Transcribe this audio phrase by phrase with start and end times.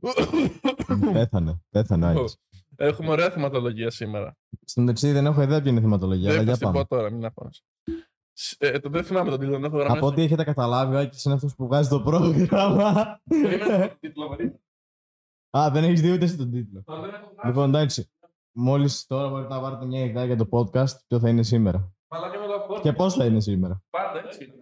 [1.12, 1.60] Πέθανε.
[1.70, 2.36] Πέθανε ο Άκης.
[2.76, 4.36] Έχουμε ωραία θεματολογία σήμερα.
[4.64, 6.86] Στην μεταξύ δεν έχω ιδέα ποια είναι η θεματολογία, αλλά Δεν θα για σου πω
[6.88, 7.02] πάμε.
[7.02, 7.62] τώρα, μην αφώνεσαι.
[8.58, 9.98] Ε, το δεν θυμάμαι τον τίτλο, δεν έχω γραμμένο.
[9.98, 13.20] Από ό,τι έχετε καταλάβει, ο Άκης είναι αυτός που βγάζει το πρόγραμμα.
[13.42, 14.60] Περίμενε τον τίτλο, περίμενε.
[15.50, 16.82] Α, δεν έχεις δει ούτε στον τίτλο.
[16.84, 17.46] Το δεν έχω γράψει.
[17.46, 18.10] Λοιπόν, εντάξει.
[18.52, 21.92] Μόλις τώρα μπορείτε να πάρετε μια ιδέα για το podcast, ποιο θα είναι σήμερα.
[22.10, 22.80] Μαλάκα με το αυτό.
[22.82, 23.82] Και πώς θα είναι σήμερα.
[23.90, 24.54] Πάντα έτσι είναι.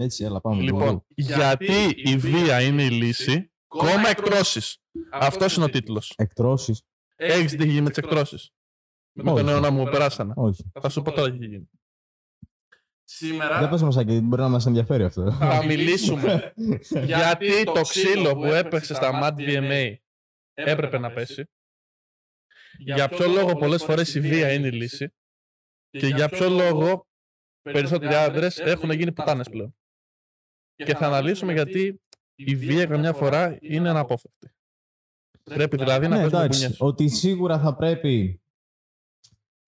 [0.00, 0.62] Έτσι, έλα πάμε.
[0.62, 1.72] Λοιπόν, γιατί
[2.04, 4.78] η βία είναι η λύση, κόμμα εκτρώσεις.
[5.12, 6.12] Αυτό είναι ο τίτλος.
[6.16, 6.82] Εκτρώσεις.
[7.16, 8.50] Έχει τι έχεις γίνει με τι εκτρώσεις.
[9.12, 9.40] Με Όχι.
[9.40, 10.32] τον αιώνα μου περάσανα.
[10.36, 10.70] Όχι.
[10.80, 11.70] Θα σου πω τώρα τι έχει γίνει.
[11.70, 15.32] Δεν Σήμερα πες μας, Άκη, μπορεί να μας ενδιαφέρει αυτό.
[15.32, 16.52] θα μιλήσουμε
[17.04, 19.94] γιατί το ξύλο που έπεσε στα MAD VMA
[20.54, 21.44] έπρεπε να πέσει.
[22.78, 25.14] Για ποιο λόγο πολλές φορές η βία είναι η λύση
[25.90, 27.06] και για ποιο λόγο
[27.62, 29.76] περισσότεροι άντρες έχουν γίνει πουτάνες πλέον.
[30.74, 32.00] Και θα αναλύσουμε γιατί
[32.40, 34.52] η βία καμιά φορά είναι αναπόφευκτη.
[35.42, 36.60] Πρέπει δηλαδή να ναι, παίζουμε εντάξει.
[36.60, 36.80] μπουνιές.
[36.80, 38.42] Ότι σίγουρα θα πρέπει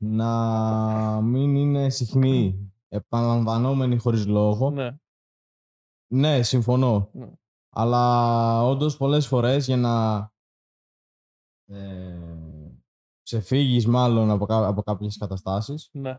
[0.02, 4.70] να μην είναι συχνή, επαναλαμβανόμενη χωρίς λόγο.
[4.70, 4.98] Ναι.
[6.12, 7.10] Ναι, συμφωνώ.
[7.12, 7.32] Ναι.
[7.70, 10.18] Αλλά όντως πολλές φορές για να
[11.66, 12.18] ε,
[13.22, 16.18] ξεφύγεις μάλλον από, κά- από κάποιες καταστάσεις, ναι,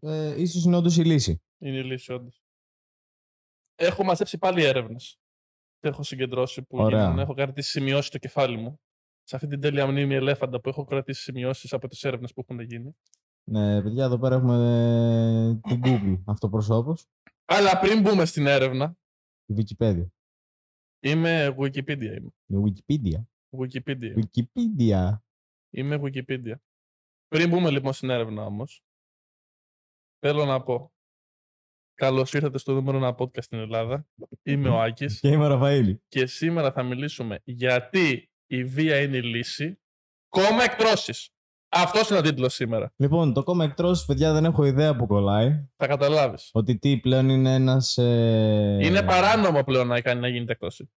[0.00, 1.42] ε, ίσως είναι όντως η λύση.
[1.58, 2.42] είναι η λύση όντως.
[3.74, 5.21] Έχω μαζέψει πάλι έρευνες.
[5.84, 7.00] Έχω συγκεντρώσει που Ωραία.
[7.00, 7.22] γίνανε.
[7.22, 8.80] Έχω κρατήσει σημειώσεις στο κεφάλι μου.
[9.22, 12.60] Σε αυτή την τέλεια μνήμη ελέφαντα που έχω κρατήσει σημειώσεις από τις έρευνες που έχουν
[12.60, 12.90] γίνει.
[13.50, 14.54] Ναι, παιδιά, εδώ πέρα έχουμε
[15.64, 17.06] ε, την Google αυτοπροσώπος,
[17.44, 18.96] Αλλά πριν μπούμε στην έρευνα,
[19.44, 20.06] τη Wikipedia.
[21.00, 22.18] είμαι Wikipedia.
[22.18, 22.32] Είμαι.
[22.46, 23.22] Η Wikipedia.
[23.58, 24.14] Wikipedia.
[24.14, 25.16] Wikipedia.
[25.70, 26.54] Είμαι Wikipedia.
[27.28, 28.82] Πριν μπούμε λοιπόν στην έρευνα όμως,
[30.18, 30.91] θέλω να πω.
[31.94, 34.06] Καλώς ήρθατε στο νούμερο ένα podcast στην Ελλάδα.
[34.42, 35.98] Είμαι ο Άκης Και είμαι ο Ραφαήλ.
[36.08, 39.78] και σήμερα θα μιλήσουμε γιατί η βία είναι η λύση.
[40.28, 41.30] Κόμμα εκτρώσεις.
[41.68, 42.92] Αυτός είναι ο τίτλος σήμερα.
[42.96, 45.68] Λοιπόν, το κόμμα εκτρώσεις, παιδιά, δεν έχω ιδέα που κολλάει.
[45.76, 46.50] Θα καταλάβεις.
[46.52, 47.96] Ότι τι πλέον είναι ένας...
[47.98, 48.78] Ε...
[48.80, 50.90] Είναι παράνομο πλέον να κάνει να γίνεται εκτόση.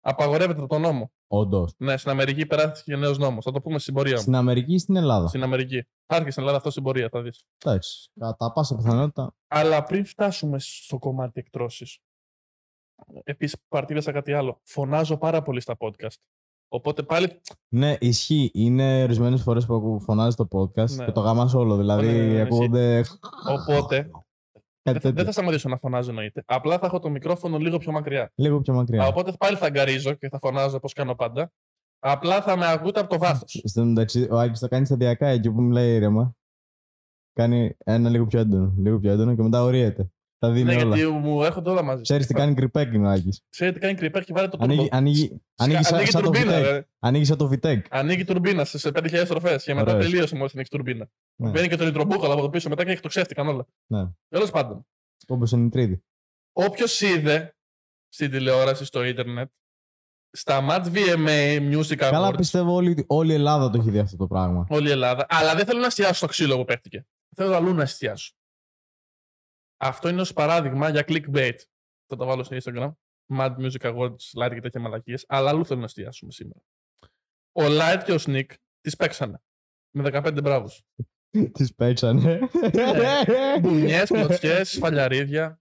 [0.00, 1.12] Απαγορεύεται από τον νόμο.
[1.26, 1.74] Όντως.
[1.76, 3.44] Ναι, στην Αμερική περάστηκε νέος νόμος.
[3.44, 4.20] Θα το πούμε στην πορεία μου.
[4.20, 5.86] Στην Αμερική ή στην Ελλάδα; Στην Αμερική.
[6.06, 7.44] Θα έρθει στην Ελλάδα αυτό στην πορεία, θα δεις.
[7.64, 8.10] Εντάξει.
[8.20, 9.34] Κατά πάσα πιθανότητα.
[9.48, 11.98] Αλλά πριν φτάσουμε στο κομμάτι εκτρώσεις,
[13.24, 14.60] επίσης παρατήρησα κάτι άλλο.
[14.64, 16.14] Φωνάζω πάρα πολύ στα podcast.
[16.68, 17.40] Οπότε πάλι.
[17.68, 18.50] Ναι, ισχύει.
[18.54, 21.04] Είναι ορισμένες φορές που ακού- φωνάζεις το podcast Ναι.
[21.04, 21.76] και το γάμα όλο.
[21.76, 23.04] Δηλαδή, Ναι, ναι, ναι, ακούγονται.
[23.48, 24.10] Οπότε.
[24.82, 25.24] Κάτι δεν, θα, δεν τέτοιο.
[25.24, 26.42] θα σταματήσω να φωνάζω εννοείται.
[26.46, 28.32] Απλά θα έχω το μικρόφωνο λίγο πιο μακριά.
[28.34, 29.02] Λίγο πιο μακριά.
[29.02, 31.52] Α, Οπότε πάλι θα αγκαρίζω και θα φωνάζω όπως κάνω πάντα.
[31.98, 33.62] Απλά θα με ακούτε από το βάθος.
[33.64, 36.34] Στο μεταξύ, ο Άκης το κάνει σταδιακά εκεί που μιλάει ήρεμα.
[37.32, 40.10] Κάνει ένα λίγο πιο έντονο, λίγο πιο έντονο και μετά ορίεται.
[40.40, 40.96] Τα δίνει Ναι, όλα.
[40.96, 42.02] γιατί μου έρχονται όλα μαζί.
[42.02, 43.40] Ξέρεις τι κάνει κρυπέκινγκ ο Άκης.
[43.48, 44.96] Ξέρετε, κάνει κρυπέρ και βάλε το Ανοίγει, τουρμπο.
[44.96, 46.62] ανοίγει, ανοίγει, σαν, ανοίγει σαν το τουρμπίνα, Vtec.
[46.62, 46.86] ρε.
[46.98, 47.80] Ανοίγει σαν το Vtec.
[47.90, 50.10] Ανοίγει τουρμπίνα σε 5.000 στροφέ και μετά Ωραίος.
[50.10, 51.08] τελείωσε μόλις την έχει τουρμπίνα.
[51.36, 51.50] Ναι.
[51.50, 53.66] Μπαίνει και το νητρομπούκαλο από το πίσω μετά και έχει το ξέφτηκαν όλα.
[53.86, 54.08] Ναι.
[54.28, 54.86] Τέλος πάντων,
[55.28, 56.02] Όπω είναι η τρίτη.
[56.52, 57.56] όποιος είδε
[58.08, 59.50] στην τηλεόραση, στο ίντερνετ,
[60.30, 64.16] στα Match VMA Music Καλά, Awards, πιστεύω όλη, όλη η Ελλάδα το έχει δει αυτό
[64.16, 64.66] το πράγμα.
[64.70, 67.06] όλη η Ελλάδα, αλλά δεν θέλω να εστιάσω στο ξύλο που παίχτηκε.
[67.36, 68.32] Θέλω αλλού να εστιάσω.
[69.82, 71.56] Αυτό είναι ως παράδειγμα για clickbait.
[72.06, 72.92] Θα το βάλω στο Instagram.
[73.32, 75.24] Mad Music Awards, Light και τέτοια μαλακίες.
[75.28, 76.60] Αλλά αλλού θέλω να εστιάσουμε σήμερα.
[77.52, 78.46] Ο Light και ο Sneak
[78.80, 79.42] τις παίξανε.
[79.90, 80.82] Με 15 μπράβους.
[81.58, 82.38] Τις παίξανε.
[83.60, 85.60] Μπουνιές, κλωτσιές, σφαλιαρίδια.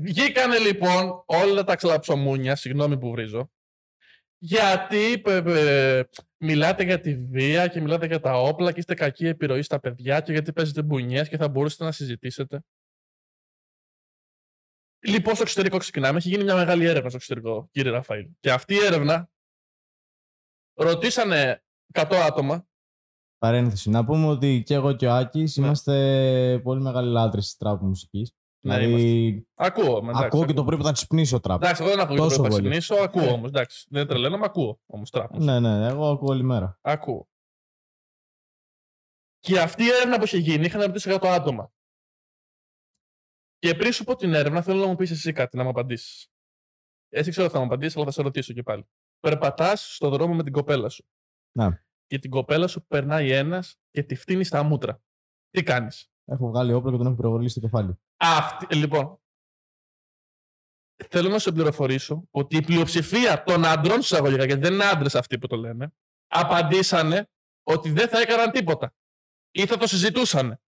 [0.00, 3.50] Βγήκανε λοιπόν όλα τα ξλαψομούνια, συγγνώμη που βρίζω,
[4.38, 9.26] γιατί πε- πε- μιλάτε για τη βία και μιλάτε για τα όπλα και είστε κακή
[9.26, 12.60] επιρροή στα παιδιά και γιατί παίζετε μπουνιές και θα μπορούσατε να συζητήσετε.
[15.00, 16.18] Λοιπόν, στο εξωτερικό ξεκινάμε.
[16.18, 18.28] Έχει γίνει μια μεγάλη έρευνα στο εξωτερικό, κύριε Ραφαήλ.
[18.40, 19.30] Και αυτή η έρευνα
[20.74, 22.66] ρωτήσανε 100 άτομα.
[23.38, 23.90] Παρένθεση.
[23.90, 25.64] Να πούμε ότι και εγώ και ο Άκης Ναι.
[25.66, 28.32] είμαστε πολύ μεγάλοι λάτρες της τραπ μουσικής.
[28.60, 30.02] Ναι, δηλαδή, Ακούω.
[30.02, 30.54] με, εντάξει, ακούω και ακούω.
[30.54, 31.62] το πριν που θα ξυπνήσω τραπ.
[31.62, 32.78] Εντάξει, εγώ δεν ακούω Τόσο το πρέπει να πολύ.
[32.78, 33.04] ξυπνήσω.
[33.04, 33.48] Ακούω όμως.
[33.48, 35.44] Εντάξει, δεν τρελαίνομαι, ακούω όμως τράπεζα.
[35.44, 36.78] Ναι, ναι, εγώ ακούω όλη μέρα.
[36.80, 37.28] Ακούω.
[39.40, 41.72] Και αυτή η έρευνα που είχε γίνει είχαν ρωτήσει 100 άτομα.
[43.58, 46.28] Και πριν σου πω την έρευνα, θέλω να μου πεις εσύ κάτι, να μου απαντήσεις.
[47.08, 48.88] Εσύ ξέρω ότι θα μου απαντήσεις, αλλά θα σε ρωτήσω και πάλι.
[49.20, 51.06] Περπατάς στον δρόμο με την κοπέλα σου.
[51.58, 51.82] Ναι.
[52.06, 55.02] Και την κοπέλα σου περνάει ένας και τη φτύνει στα μούτρα.
[55.50, 57.98] Τι κάνεις; Έχω βγάλει όπλο και τον έχω πυροβολήσει στο κεφάλι.
[58.16, 59.20] Αυτή, λοιπόν,
[61.08, 65.38] θέλω να σε πληροφορήσω ότι η πλειοψηφία των άντρων, εισαγωγικά, γιατί δεν είναι άντρες αυτοί
[65.38, 65.92] που το λένε,
[66.26, 67.30] απαντήσανε
[67.62, 68.94] ότι δεν θα έκαναν τίποτα.
[69.50, 70.60] Ή θα το συζητούσαν.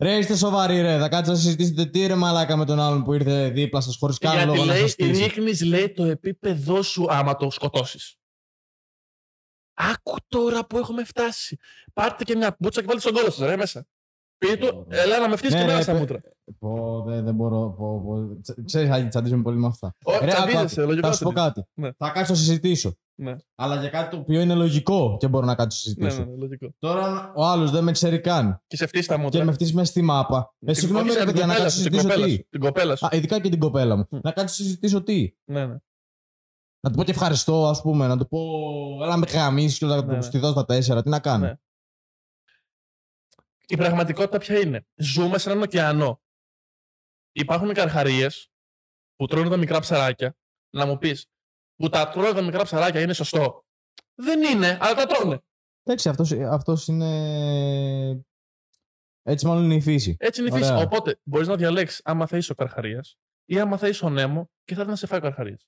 [0.00, 0.98] Ρε, είστε σοβαροί, ρε.
[0.98, 4.18] Θα κάτσετε να συζητήσετε τι ρε μαλάκα με τον άλλον που ήρθε δίπλα σας χωρίς
[4.18, 5.22] καν Γιατί λόγο να λέει, σας στήσει.
[5.22, 8.14] ρίχνεις, λέει, το επίπεδό σου άμα το σκοτώσεις.
[9.74, 11.58] Άκου τώρα που έχουμε φτάσει.
[11.92, 13.86] Πάρτε και μια μπούτσα και βάλτε στον κόλλο σας, ρε, μέσα.
[14.38, 15.02] Πείτε του, Ωραία.
[15.02, 16.20] έλα να με φτύσεις Ναι, και ρε, μένα στα παι- μούτρα.
[16.58, 17.74] Πω, δεν, δεν μπορώ.
[17.78, 18.40] Πω, πω.
[18.42, 19.94] Τσε- Ξέρεις, Άγγι, τσαντίζομαι πολύ με αυτά.
[20.04, 20.88] Όχι, Ρε, άκου, τσαντίζεσαι, άκου.
[20.88, 21.54] λογικό Θα σου πω τσαντίζεσαι.
[21.54, 21.68] κάτι.
[21.74, 21.90] Ναι.
[21.98, 22.94] Θα κάτσω να συζητήσω.
[23.14, 23.36] Ναι.
[23.54, 26.30] Αλλά για κάτι το οποίο είναι λογικό και μπορώ να κάτσω να Ναι, συζητήσω.
[26.30, 26.74] ναι, ναι, λογικό.
[26.78, 29.38] Τώρα ο άλλος δεν με ξέρει καν Και σε φτύσεις τα μούτρα.
[29.38, 30.54] και με φτύσεις μέσα στη μάπα.
[30.60, 32.26] Ε, Την- συγγνώμη, όχι, ρε την παιδιά, να κοπέλα κάτσω να σου, την συζητήσω κοπέλα
[32.26, 32.32] τι.
[32.42, 33.06] σου, Την κοπέλα σου.
[33.06, 34.04] Α, ειδικά και την κοπέλα μου.
[34.10, 34.18] Μμ.
[34.22, 35.34] Να κάτσω να συζητήσω τι.
[35.44, 35.76] Ναι, ναι.
[36.80, 38.06] Να του πω και ευχαριστώ, ας πούμε.
[38.06, 38.38] Να του πω,
[39.02, 40.20] έλα με χαμίσει και να Ναι, του ναι.
[40.20, 41.02] στηθώ στα τέσσερα.
[41.02, 41.46] Τι να κάνω.
[41.46, 41.54] Ναι.
[43.66, 46.20] Η πραγματικότητα ποια είναι; Ζούμε σε έναν ωκεανό.
[47.32, 48.50] Υπάρχουν καρχαρίες
[49.16, 50.36] που τρώνε τα μικρά ψαράκια.
[50.70, 51.26] Να μου πεις,
[51.76, 53.64] που τα τρώνε τα μικρά ψαράκια είναι σωστό;
[54.14, 55.40] Δεν είναι, αλλά τα τρώνε.
[55.82, 58.24] Εντάξει, αυτός, αυτός είναι...
[59.22, 60.16] Έτσι μάλλον είναι η φύση.
[60.18, 60.72] Έτσι είναι η φύση.
[60.72, 60.84] Ωραία.
[60.84, 64.50] Οπότε μπορείς να διαλέξεις άμα θα είσαι ο καρχαρίας ή άμα θα είσαι ο Νέμο
[64.64, 65.66] και θα έρθει να σε φάει ο καρχαρίας.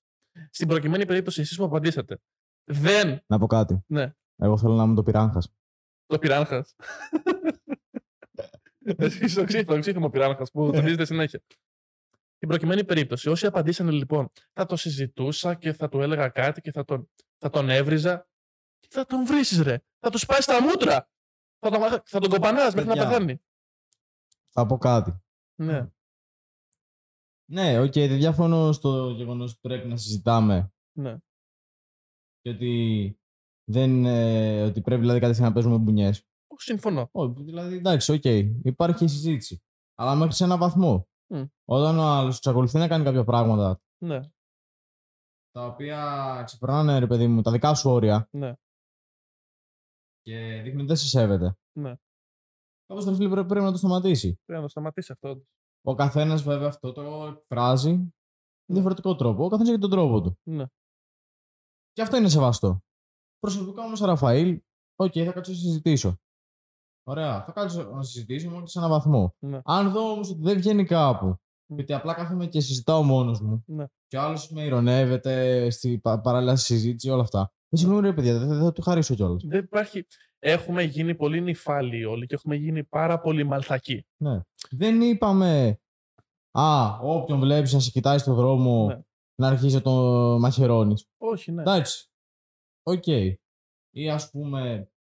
[0.50, 2.18] Στην προκειμένη περίπτωση, εσείς που απαντήσατε,
[2.64, 3.20] δεν.
[3.26, 3.84] Να πω κάτι.
[3.86, 5.52] Ναι, Εγώ θέλω να είμαι το πυράγχας.
[6.06, 6.66] το πειράγχα.
[8.84, 11.42] Εσύ είσαι το ξύφο, το ξύφο πειράγχα που τονίζεται συνέχεια.
[12.34, 16.72] Στην προκειμένη περίπτωση, όσοι απαντήσανε λοιπόν, θα το συζητούσα και θα του έλεγα κάτι και
[16.72, 18.28] θα τον, θα τον έβριζα.
[18.80, 19.82] Τι θα τον βρεις, ρε.
[19.98, 21.10] Θα του πάει στα μούτρα.
[21.58, 23.08] Θα τον, θα τον κοπανάς μέχρι να Παιδιά.
[23.08, 23.42] πεθάνει.
[24.48, 25.22] Θα πω κάτι.
[25.54, 25.90] Ναι,
[27.44, 31.16] Ναι, οκ, δεν διαφωνώ στο γεγονός ότι πρέπει να συζητάμε ναι.
[32.40, 33.16] και ότι,
[33.64, 36.26] δεν, ε, ότι πρέπει δηλαδή κατευθείαν να παίζουμε μπουνιές.
[36.64, 37.08] Συμφωνώ.
[37.12, 38.24] Όχι, δηλαδή εντάξει, οκ,
[38.64, 39.62] υπάρχει συζήτηση.
[39.94, 41.06] Αλλά μέχρι σε έναν βαθμό.
[41.34, 41.44] Μμ.
[41.64, 44.20] Όταν ο άλλος εξακολουθεί να κάνει κάποια πράγματα Ναι,
[45.50, 48.54] τα οποία ξεπερνάνε, ρε παιδί μου, τα δικά σου όρια ναι.
[50.20, 51.56] και δείχνουν ότι δεν σε σέβεται.
[51.78, 51.94] Ναι.
[52.86, 54.40] Κάπως ρε φίλε πρέπει, πρέπει να το σταματήσει.
[54.44, 55.28] Πρέπει να το σταματήσει αυτό.
[55.28, 55.46] όντως.
[55.84, 57.92] Ο καθένας βέβαια αυτό το εκφράζει
[58.64, 59.44] με διαφορετικό τρόπο.
[59.44, 60.38] Ο καθένας έχει τον τρόπο του.
[60.42, 60.64] Ναι.
[61.92, 62.80] Και αυτό είναι σεβαστό.
[63.38, 64.62] Προσωπικά όμως, Ραφαήλ,
[64.96, 66.16] οκ, θα κάτσω να συζητήσω.
[67.04, 69.34] Ωραία, θα κάτσω να συζητήσω μόνο σε έναν βαθμό.
[69.38, 69.60] Ναι.
[69.64, 71.74] Αν δω όμως ότι δεν βγαίνει κάπου, Μμ.
[71.74, 73.84] γιατί απλά κάθομαι και συζητάω μόνος μου, Ναι.
[74.06, 77.52] και ο άλλος με ειρωνεύεται στη πα- παράλληλα στη συζήτηση, όλα αυτά.
[77.68, 79.42] Δεν συγγνώμη, ρε παιδιά, δεν δεν θα του χαρίσω κιόλας.
[79.46, 80.06] Δεν υπάρχει.
[80.38, 84.06] Έχουμε γίνει πολύ νηφάλιοι όλοι και έχουμε γίνει πάρα πολύ μαλθακοί.
[84.16, 84.40] Ναι.
[84.70, 85.80] Δεν είπαμε.
[86.58, 89.00] Α, όποιον βλέπεις να σε κοιτάει στον δρόμο Ναι.
[89.34, 91.06] να αρχίσει να τον μαχαιρώνεις.
[91.18, 91.60] Όχι, ναι.
[91.62, 92.10] Εντάξει.
[92.82, 93.06] Οκ.
[93.94, 94.91] Ή ας πούμε.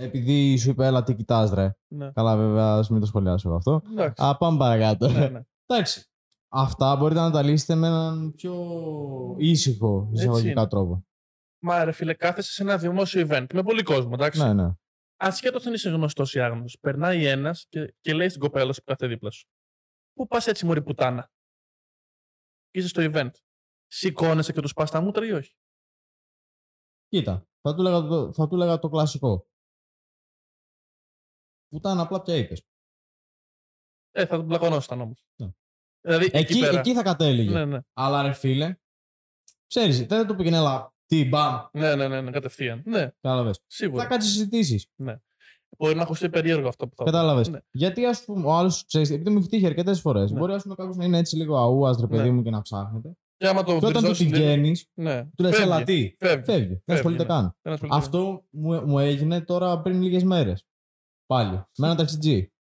[0.00, 1.76] Επειδή σου είπε, έλα τι κοιτάς ρε.
[1.88, 2.12] ναι.
[2.12, 3.82] Καλά, βέβαια, ας μην το σχολιάσω αυτό.
[3.90, 4.24] Εντάξει.
[4.24, 5.08] Α, πάμε παρακάτω.
[5.08, 5.40] ναι, ναι.
[5.66, 6.04] Εντάξει.
[6.48, 8.54] Αυτά μπορείτε να τα λύσετε με έναν πιο
[9.38, 10.68] ήσυχο εισαγωγικά είναι.
[10.68, 11.06] τρόπο.
[11.62, 14.42] Μα ρε φίλε, κάθεσαι σε ένα δημόσιο event με πολύ κόσμο, εντάξει.
[14.42, 14.72] Ναι, ναι.
[15.16, 18.84] Ασχέτως αν είσαι γνωστός ή άγνωστος, περνάει ένας και, και λέει στην κοπέλα σου που
[18.86, 19.48] κάθεται δίπλα σου.
[20.12, 21.30] Πού πας έτσι, Μωρή πουτάνα;
[22.70, 23.30] Και είσαι στο event.
[23.86, 25.54] Σηκώνεσαι και τους πας τα μούτρα ή όχι;
[27.08, 29.47] Κοίτα, θα του λέγα το, θα του λέγα το κλασικό.
[31.68, 32.62] Πουτάνα απλά πια είπες.
[34.10, 35.24] Ε, θα τον πλακωνόσταν όμως.
[35.36, 35.48] Ναι.
[36.00, 36.78] Δηλαδή, εκεί, Εκεί, πέρα.
[36.78, 37.50] εκεί θα κατέληγε.
[37.50, 37.78] Ναι, ναι.
[37.92, 38.76] Αλλά ρε φίλε,
[39.66, 42.82] ξέρεις, δεν θα του πήγαινε έλα, τι, μπαμ, Ναι, ναι, ναι, ναι, κατευθείαν.
[42.86, 43.60] Ναι, κατάλαβες.
[43.66, 44.02] σίγουρα.
[44.02, 44.86] Θα κάτσεις συζητήσεις.
[45.78, 47.10] Μπορεί να ακουστεί περίεργο αυτό που θα πω.
[47.10, 47.48] Κατάλαβες.
[47.48, 47.58] Ναι.
[47.70, 50.38] Γιατί ας πούμε, ο άλλος, ξέρεις, επειδή μου έχει τύχει αρκετές φορές, Ναι.
[50.38, 52.30] μπορεί ας πούμε, κάποιος να είναι έτσι λίγο αούας, ρε παιδί Ναι.
[52.34, 53.12] μου και να ψάχνεται.
[53.36, 55.24] Και άμα το Και όταν του βριζώσεις τη λίγο- βγαίνει, Ναι.
[55.36, 55.70] του λες, Φεύγει.
[55.70, 56.14] έλα τι.
[56.18, 56.44] Φεύγει.
[56.44, 56.82] Φεύγει.
[56.84, 57.28] Δεν ασχολείται ναι.
[57.28, 57.56] καν.
[57.62, 57.96] Δεν ασχολείται.
[57.96, 60.64] Αυτό μου, μου έγινε τώρα πριν λίγες μέρες.
[61.28, 61.64] Πάλι.
[61.78, 62.52] Με ένα ταξιτζή.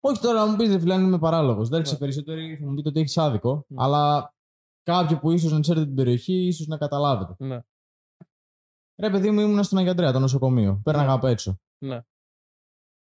[0.00, 1.68] Όχι τώρα να μου πεις, ρε φίλε, αν είμαι παράλογος.
[1.68, 1.88] Δεν Ναι.
[1.90, 3.82] οι περισσότεροι θα μου πείτε ότι έχεις άδικο, Ναι.
[3.82, 4.34] αλλά
[4.82, 7.34] κάποιοι που ίσως να ξέρετε την περιοχή, ίσως να καταλάβετε.
[7.44, 7.60] Ναι.
[9.00, 10.80] Ρε παιδί μου, ήμουν στον Αγιαντρέα, το νοσοκομείο.
[10.84, 11.60] Πέρναγα απ' έξω.
[11.84, 12.00] Ναι.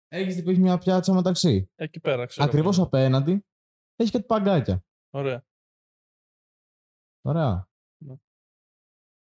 [0.07, 1.69] Έχεις δει που έχει μια πιάτσα μεταξύ.
[1.75, 2.47] Εκεί πέρα, ξέρω.
[2.47, 3.45] Ακριβώς απέναντι
[3.95, 4.85] έχει κάτι παγκάκια.
[5.13, 5.45] Ωραία.
[7.21, 7.67] Ωραία.
[8.05, 8.15] Ναι.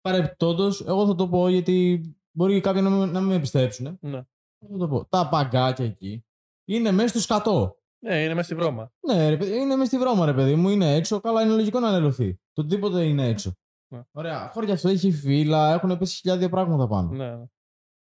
[0.02, 2.02] Παρεπτόντω, εγώ θα το πω γιατί
[2.38, 3.98] μπορεί κάποιοι να μην, να μην με πιστέψουν.
[4.02, 4.22] Ναι.
[4.70, 5.06] Θα το πω.
[5.06, 6.26] Τα παγκάκια εκεί
[6.68, 7.78] είναι μέσα στο σκατό.
[8.06, 8.92] Ναι, είναι μέσα στη βρώμα.
[9.08, 10.70] Ναι, ρε, παιδί, είναι μέσα στη βρώμα, ρε παιδί μου.
[10.70, 11.20] Είναι έξω.
[11.22, 12.34] Καλά, είναι λογικό να ανελωθεί.
[12.54, 13.54] Το οτιδήποτε είναι έξω.
[13.94, 14.02] Ναι.
[14.12, 14.50] Ωραία.
[14.50, 17.12] Χώρια αυτό έχει φύλλα, έχουν πέσει χιλιάδια πράγματα πάνω.
[17.12, 17.46] Ναι, ναι.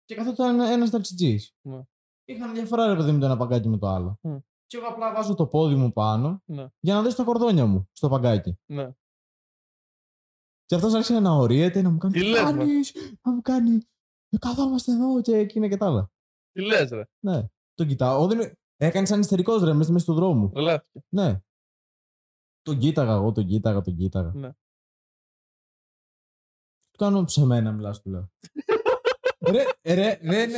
[0.05, 1.55] Και καθόταν ένα ταξιτζής.
[1.61, 1.81] Ναι.
[2.25, 4.17] Είχαν διαφορά, ρε παιδί μου, το ένα παγκάκι με το άλλο.
[4.21, 4.37] Μμ.
[4.65, 6.67] Και εγώ απλά βάζω το πόδι μου πάνω Ναι.
[6.79, 8.59] για να δεις τα κορδόνια μου στο παγκάκι.
[8.65, 8.91] ναι.
[10.65, 12.13] Και αυτός άρχισε να ορίεται, να μου κάνει.
[12.13, 13.87] Τι «Τι λες, μα;» κάνεις;» Να μου κάνεις.
[14.29, 16.11] «Ε, Καθόμαστε εδώ και εκείνα και τα άλλα.
[16.51, 17.03] Τι λες, ρε.
[17.19, 17.47] Ναι.
[17.73, 18.27] Τον κοιτάω.
[18.27, 18.53] Δεν...
[18.75, 20.49] Έκανες σαν ιστερικό ρε μέσα μέσα του δρόμου.
[20.49, 20.99] Τρελάθηκε.
[21.09, 21.41] Ναι.
[22.61, 24.31] Τον κοίταγα εγώ, τον κοίταγα, τον κοίταγα.
[24.33, 24.49] Ναι.
[26.91, 28.31] Του κάνω σε μένα, μιλάς, του λέω.
[29.51, 30.51] ρε, ρε, δεν.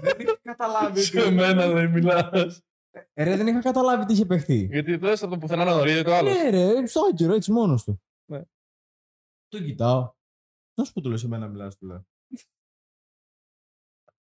[0.00, 1.00] δεν είχα καταλάβει.
[1.00, 2.62] Σε μένα δεν μιλάς.
[3.14, 4.68] Ε, Ρε, δεν είχα καταλάβει τι είχε παιχτεί.
[4.70, 6.30] Γιατί το από το πουθενά να γνωρίζει το άλλο.
[6.30, 8.02] Ναι, ρε, στο άκυρο, έτσι μόνος του.
[8.30, 8.42] Ναι.
[9.48, 10.12] Τον κοιτάω.
[10.74, 12.06] Να σου πω του λέω σε μένα μιλάς, του λέω.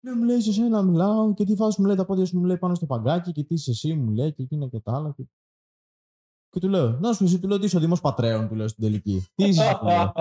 [0.05, 2.45] Ναι, μου λέει σε σένα μιλάω και τι φάση μου λέει τα πόδια σου μου
[2.45, 5.13] λέει πάνω στο παγκάκι και τι είσαι εσύ μου λέει και εκείνα και τα άλλα.
[5.17, 5.25] Και,
[6.49, 8.55] και του λέω, να σου πει, εσύ του λέω τι είσαι ο Δήμος Πατρέων, του
[8.55, 9.27] λέω στην τελική.
[9.35, 10.13] Τι είσαι, εσύ», του λέω.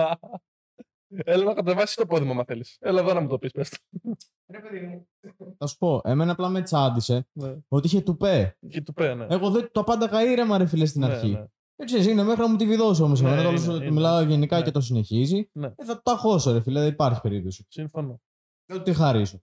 [1.24, 2.76] Έλα να κατεβάσει το πόδι μου, άμα θέλεις.
[2.80, 3.78] Έλα εδώ να μου το πεις, πες.
[5.58, 7.56] Θα σου πω, εμένα απλά με τσάντισε Ναι.
[7.68, 8.56] ότι είχε τουπέ.
[8.68, 9.26] Και του πέ, ναι.
[9.28, 11.30] Εγώ δεν το απάνταγα ήρεμα, ρε φίλε, στην Ναι, αρχή.
[11.30, 11.44] ναι.
[11.76, 13.20] Δεν ξέρεις, είναι μέχρι να μου τη βιδώσει όμως.
[13.20, 13.86] Ναι, εμένα είναι, το είναι.
[13.86, 14.64] του μιλάω γενικά Ναι.
[14.64, 15.48] και το συνεχίζει.
[15.52, 15.66] Ναι.
[15.76, 17.66] Ε, θα το ταχώσω, ρε φίλε, δεν υπάρχει περίπτωση.
[17.68, 18.20] Συμφωνώ.
[18.66, 19.40] Δεν του τη χαρίσω.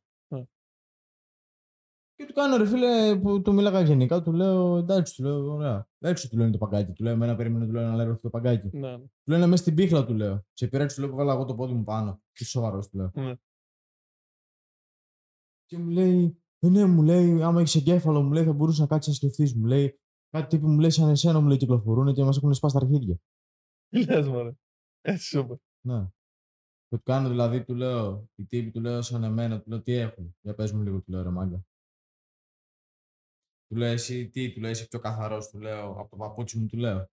[2.19, 2.25] Ναι.
[2.25, 5.87] Και του κάνω ρε φίλε που του μίλαγα γενικά, του λέω εντάξει, του λέω ωραία.
[5.99, 6.93] Έξω του λέω είναι το παγκάκι.
[6.93, 8.69] Του λέω εμένα περίμενε του λέω να λέω το παγκάκι.
[8.77, 8.97] Ναι, ναι.
[8.97, 10.45] Του λέω είναι μέσα στην πίχλα του λέω.
[10.53, 12.21] Σε πειράξει του λέω που βάλα εγώ το πόδι μου πάνω.
[12.31, 13.11] Τι σοβαρός του λέω.
[13.13, 13.33] Ναι.
[15.65, 18.87] Και μου λέει, ε, ναι, μου λέει, άμα έχεις εγκέφαλο, μου λέει, θα μπορούσες να
[18.87, 19.55] κάτσεις να σκεφτείς.
[19.55, 19.99] Μου λέει,
[20.29, 23.19] κάτι τύποι μου λέει, σαν εσένα μου λέει, κυκλοφορούν και μας έχουν σπάσει τα αρχίδια.
[23.89, 24.51] Τι λες, μωρέ.
[25.01, 25.59] Έτσι σου είπα.
[25.81, 26.07] Ναι.
[26.87, 29.93] Και του κάνω δηλαδή, του λέω, οι τύποι του λέω σαν εμένα, του λέω τι
[29.93, 30.35] έχουν.
[30.41, 31.63] Για πες μου λίγο, του λέω ρε μάγκα.
[33.69, 36.65] Του λέω εσύ τι, του λέω είσαι πιο καθαρός, του λέω, από το παπούτσι μου
[36.65, 37.09] του λέω.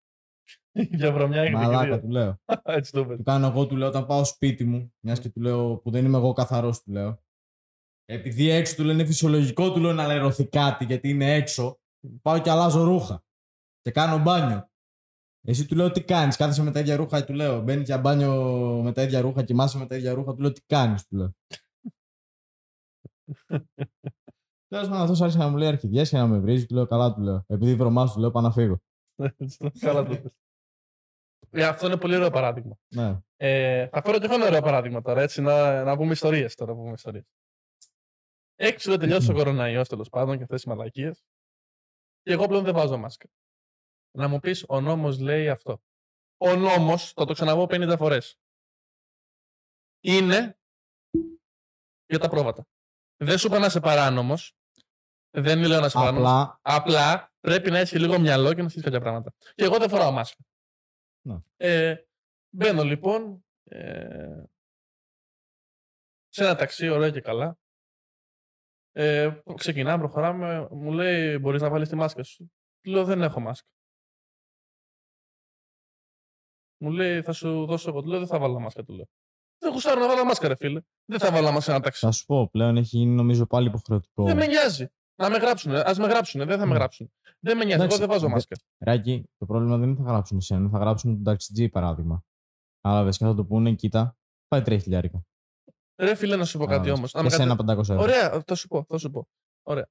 [0.72, 2.00] Για βρωμιά έχετε και Μαλάκα δύο.
[2.00, 2.40] του λέω.
[2.64, 3.24] Έτσι το Του είπες.
[3.24, 6.16] κάνω εγώ, του λέω, όταν πάω σπίτι μου, μιας και του λέω που δεν είμαι
[6.16, 7.24] εγώ καθαρός, του λέω.
[8.04, 11.80] Επειδή έξω του λέω είναι φυσιολογικό, του λέω να λερωθεί κάτι γιατί είναι έξω,
[12.22, 13.24] πάω και αλλάζω ρούχα.
[13.80, 14.70] Και κάνω μπάνιο.
[15.48, 17.62] Εσύ του λέω τι κάνεις, κάθεσαι με τα ίδια ρούχα, του λέω.
[17.62, 18.32] Μπαίνει για μπάνιο
[18.84, 21.34] με τα ίδια ρούχα, κοιμάσαι με τα ίδια ρούχα, του λέω τι κάνεις, του λέω.
[24.68, 27.14] Τέλος πάντων, αυτός άρχισε να μου λέει αρχιδιέ και να με βρίζει, του λέω καλά,
[27.14, 27.44] του λέω.
[27.48, 28.80] Επειδή βρωμά, του λέω πάω να φύγω.
[29.36, 30.32] Έτσι το- Καλά το είπες.
[31.50, 32.76] Ε, Αυτό είναι πολύ ωραίο παράδειγμα.
[32.94, 33.20] Ναι.
[33.36, 36.72] Ε, θα φέρω και εγώ ένα ωραίο παράδειγμα τώρα, έτσι, να, να πούμε ιστορίες τώρα.
[36.72, 37.24] Να πούμε ιστορίες.
[38.54, 41.24] Έχεις ψηλό τελειώσει ο κοροναϊός τέλος πάντων και αυτέ οι μαλακίες.
[42.22, 43.28] Και εγώ πλέον δεν βάζω μάσκα.
[44.18, 45.80] Να μου πεις, ο νόμος λέει αυτό.
[46.36, 48.38] Ο νόμος, θα το ξαναβώ 50 φορές.
[50.00, 50.58] Είναι
[52.06, 52.66] για τα πρόβατα.
[53.16, 54.56] Δεν σου είπα να είσαι παράνομος.
[55.30, 56.30] Δεν λέω να είσαι παράνομος.
[56.30, 59.32] Απλά Απλά πρέπει να έχει λίγο μυαλό και να σκέφτεσαι κάποια πράγματα.
[59.54, 60.44] Και εγώ δεν φοράω μάσκα.
[61.26, 61.36] Ναι.
[61.56, 61.96] Ε,
[62.50, 64.42] μπαίνω λοιπόν ε,
[66.28, 67.58] σε ένα ταξί, ωραία και καλά.
[68.92, 70.68] Ε, ξεκινάμε, προχωράμε.
[70.70, 73.68] Μου λέει: Μπορείς να βάλεις τη μάσκα σου; Του λέω: Δεν έχω μάσκα.
[76.76, 78.02] Μου λέει: Θα σου δώσω εγώ.
[78.02, 78.84] Του λέω: Δεν θα βάλω μάσκα.
[78.84, 79.08] Του λέω.
[79.66, 80.80] Δεν γουστάρω να βάλω μάσκα, ρε φίλε.
[81.04, 82.06] Δεν θα βάλω μάσκα σε ένα ταξί.
[82.06, 84.24] θα σου πω, πλέον έχει γίνει νομίζω πάλι υποχρεωτικό.
[84.24, 84.86] Δεν με νοιάζει.
[85.16, 85.74] Να με γράψουν.
[85.74, 86.46] Α με γράψουν.
[86.46, 86.76] Δεν θα με Μμ.
[86.76, 87.12] γράψουν.
[87.40, 87.72] Δεν με νοιάζει.
[87.74, 88.56] Εγώ Εντάξει, δεν βάζω δε- μάσκα.
[88.78, 92.24] Ράκη, το πρόβλημα δεν είναι θα γράψουν εσένα, θα γράψουν τον ταξιτζή παράδειγμα.
[92.80, 94.16] Αλλά και θα το πούνε, κοίτα,
[94.48, 95.22] πάει τρία χιλιάρικα.
[96.00, 97.14] Ρε φίλε, να σου πω κάτι Κατάλαβες.
[97.14, 97.24] όμω.
[97.28, 98.00] Και σε ένα 500 ευρώ.
[98.02, 99.28] Ωραία, θα σου πω, θα σου πω.
[99.62, 99.88] Ωραία.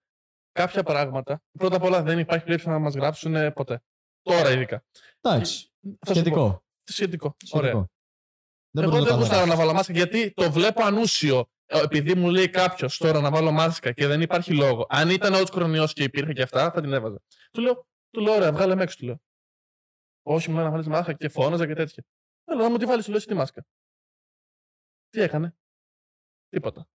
[0.52, 3.82] Κάποια πράγματα, πρώτα απ' όλα δεν υπάρχει περίπτωση να μας γράψουν ε, ποτέ.
[4.22, 4.84] Τώρα ειδικά.
[5.22, 6.14] Εντάξει, Θα σου πω.
[6.14, 6.64] σχετικό.
[6.84, 7.36] Σχετικό.
[7.44, 7.68] σχετικό.
[7.78, 7.86] Ωραία.
[8.76, 9.66] Δεν Εγώ μπορεί δεν να τα γουστάρω να γράψεις.
[9.66, 11.50] βάλω μάσκα γιατί το βλέπω ανούσιο.
[11.66, 14.86] Ε, Επειδή μου λέει κάποιος τώρα να βάλω μάσκα και δεν υπάρχει λόγο.
[14.90, 17.22] Αν ήταν ο κορονοϊό και υπήρχε και αυτά, θα την έβαζα.
[17.52, 19.22] Του λέω, του λέω ωραία, βγάλε με έξω, του λέω.
[20.28, 22.04] Όχι, μου λέει να βάλει μάσκα και φώναζα και τέτοια.
[22.46, 23.66] Θέλω να μου τη βάλεις, του λέω εσύ τη μάσκα.
[25.10, 25.56] Τι έκανε.
[26.50, 26.88] Τίποτα.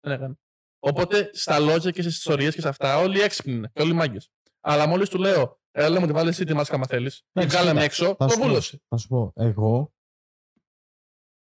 [0.00, 0.34] Δεν έκανε.
[0.78, 4.30] Οπότε στα λόγια και στις ιστορίες και σε αυτά, όλοι έξυπνοι είναι και όλοι μάγκες.
[4.60, 7.56] Αλλά μόλις του λέω, έλα μου τη βάλει εσύ τη μάσκα, μα θέλεις, και Εντάξει,
[7.56, 8.44] βγάλε με κοίτα, έξω, θα το σου πω.
[8.46, 8.80] βούλωσε.
[8.88, 9.92] Θα σου πω, εγώ.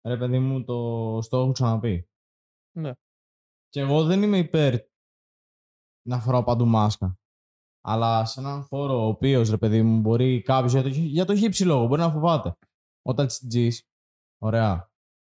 [0.07, 2.09] Ρε παιδί μου, το στο έχω ξαναπεί.
[2.77, 2.91] Ναι.
[3.69, 4.75] Και εγώ δεν είμαι υπέρ
[6.07, 7.17] να φοράω παντού μάσκα.
[7.81, 11.35] Αλλά σε έναν χώρο ο οποίος ρε παιδί μου μπορεί κάποιος για, το, για τον
[11.35, 12.57] χι ψι λόγο μπορεί να φοβάται.
[13.01, 13.69] Όταν τη
[14.37, 14.91] ωραία.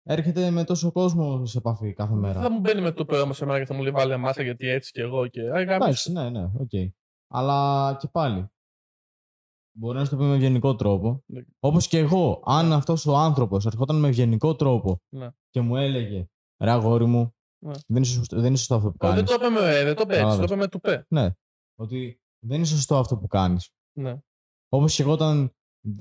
[0.02, 2.40] Έρχεται με τόσο κόσμο σε επαφή κάθε μέρα.
[2.40, 4.68] Θα μου μπαίνει με το πέ όμω εμένα και θα μου λέει βάλε μάσκα γιατί
[4.68, 5.40] έτσι και εγώ και.
[5.40, 5.74] Άι, γάμισε.
[5.74, 6.70] Εντάξει, ναι, ναι, οκ.
[7.32, 8.50] Αλλά και πάλι.
[9.72, 11.22] Μπορεί να σου το πει με ευγενικό τρόπο.
[11.26, 11.40] Ναι.
[11.60, 15.28] Όπως και εγώ, αν αυτός ο άνθρωπος ερχόταν με ευγενικό τρόπο Ναι.
[15.50, 16.26] και μου έλεγε
[16.62, 17.34] Ρε αγόρι μου,
[17.64, 17.72] Ναι.
[17.72, 19.16] δεν, είναι σωστό, δεν είναι σωστό αυτό που Ω, κάνεις.
[19.30, 20.50] Δεν το είπε με ε, δεν το είπε έτσι, το Κατάλαβες.
[20.50, 21.04] είπε με του πέ.
[21.08, 21.30] Ναι.
[21.76, 23.70] Ότι δεν είναι σωστό αυτό που κάνεις.
[23.98, 24.18] Ναι.
[24.68, 25.52] Όπως και εγώ όταν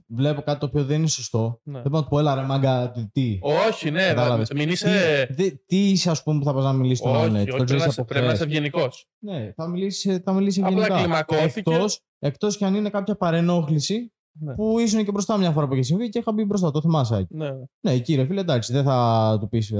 [0.07, 1.81] βλέπω κάτι το οποίο δεν είναι σωστό, Ναι.
[1.81, 3.07] δεν μπορώ να του πω έλα ρε μάγκα, τι.
[3.11, 3.39] τι.
[3.69, 4.47] Όχι, ναι, Κατάλαβες.
[4.47, 5.25] δε- μην είσαι.
[5.27, 7.49] Τι, δε- τι είσαι, ας πούμε, που θα πας να μιλήσεις τον άλλον Όχι, έτσι.
[7.49, 8.55] όχι, τον πρέπει ξέρεις να είσαι- από πρέπει να είσαι χθες.
[8.55, 9.07] ευγενικός.
[9.19, 11.01] Ναι, θα μιλήσεις, θα μιλήσεις Απλά ευγενικά.
[11.01, 11.71] κλιμακώθηκε.
[11.73, 14.53] Εκτός, εκτός και αν είναι κάποια παρενόχληση Ναι.
[14.55, 16.71] που ήσουν και μπροστά μια φορά που είχε συμβεί και είχα μπει μπροστά.
[16.71, 17.15] Το θυμάσαι.
[17.15, 17.35] Άκη.
[17.35, 17.63] Ναι, ναι.
[17.79, 19.73] Ναι, κύριε φίλε, εντάξει, δεν θα του πεις.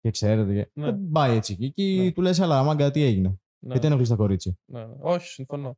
[0.00, 0.54] Και ξέρετε.
[0.54, 0.84] και- Ναι.
[0.84, 1.56] Δεν πάει έτσι.
[1.56, 2.12] Και εκεί Ναι.
[2.12, 4.94] του λες, αλλά μάγκα, τι έγινε; ναι, Γιατί ενοχλείς τα κορίτσια; ναι, ναι.
[5.00, 5.76] Όχι, συμφωνώ.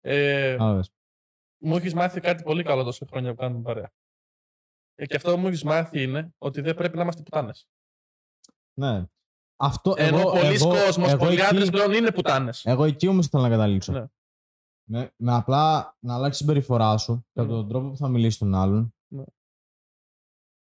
[0.00, 0.90] Ε, Κατάλαβες.
[1.58, 3.92] Μου έχεις μάθει κάτι πολύ καλό τόσα χρόνια που κάνουμε παρέα.
[4.94, 7.68] Ε, και αυτό που μου έχεις μάθει είναι ότι δεν πρέπει να είμαστε πουτάνες.
[8.78, 9.04] Ναι.
[9.56, 12.64] Αυτό, Ενώ εγώ, πολλοί εγώ, κόσμος, εγώ πολλοί εκεί- άντρες πλέον είναι πουτάνες.
[12.64, 13.92] Εγώ εκεί όμως θέλω να καταλήξω.
[13.92, 14.06] Ναι.
[14.88, 17.56] Με, με απλά να αλλάξει την συμπεριφορά σου και από Ναι.
[17.58, 18.94] τον τρόπο που θα μιλήσεις τον άλλον.
[19.12, 19.24] Ναι.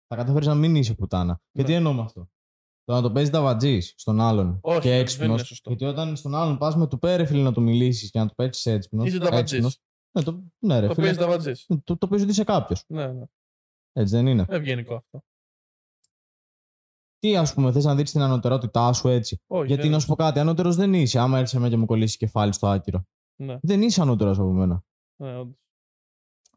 [0.07, 1.41] Θα καταφέρεις να μην είσαι πουτάνα.
[1.53, 1.67] Και Ναι.
[1.67, 2.29] τι εννοώ με αυτό;
[2.85, 5.29] Το να το παίζεις ταβατζή στον άλλον Όχι, και δεν έξυπνος.
[5.29, 5.69] είναι σωστό.
[5.71, 8.35] Γιατί όταν στον άλλον πας με του πέρα φίλε να του μιλήσεις και να του
[8.35, 9.07] παίξεις έξυπνος.
[9.07, 9.81] Είσαι ταβατζής.
[10.17, 11.67] Ναι, το, ναι, ρε, Το φίλε, παίζεις ταβατζής.
[11.85, 12.85] το, το παίζεις ότι είσαι κάποιος.
[12.87, 13.25] Ναι, ναι.
[13.93, 14.45] Έτσι δεν είναι.
[14.49, 15.25] Ευγενικό αυτό.
[17.19, 19.43] Τι ας πούμε, θες να δεις την ανωτερότητά σου έτσι.
[19.47, 21.19] Όχι, Γιατί δεν να σου πω κάτι, ανώτερος δεν είσαι.
[21.19, 23.07] Άμα έρθει με και μου κολλήσει κεφάλι στο άκυρο.
[23.37, 24.83] Ναι, Δεν είσαι ανώτερος από μένα.
[25.17, 25.57] ναι, όντως.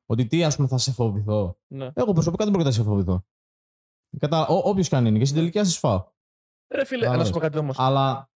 [0.05, 1.57] Ότι τι, ας πούμε, θα σε φοβηθώ.
[1.67, 1.91] Ναι.
[1.93, 3.25] Εγώ προσωπικά δεν πρόκειται να σε φοβηθώ.
[4.19, 4.47] Κατά...
[4.47, 5.17] Όποιος και αν είναι.
[5.19, 6.11] Και στην τελική θα σε φάω.
[6.73, 7.19] Ρε φίλε, Κατάλαβες.
[7.27, 7.75] να σου πω κάτι όμως.
[7.79, 8.29] Αλλά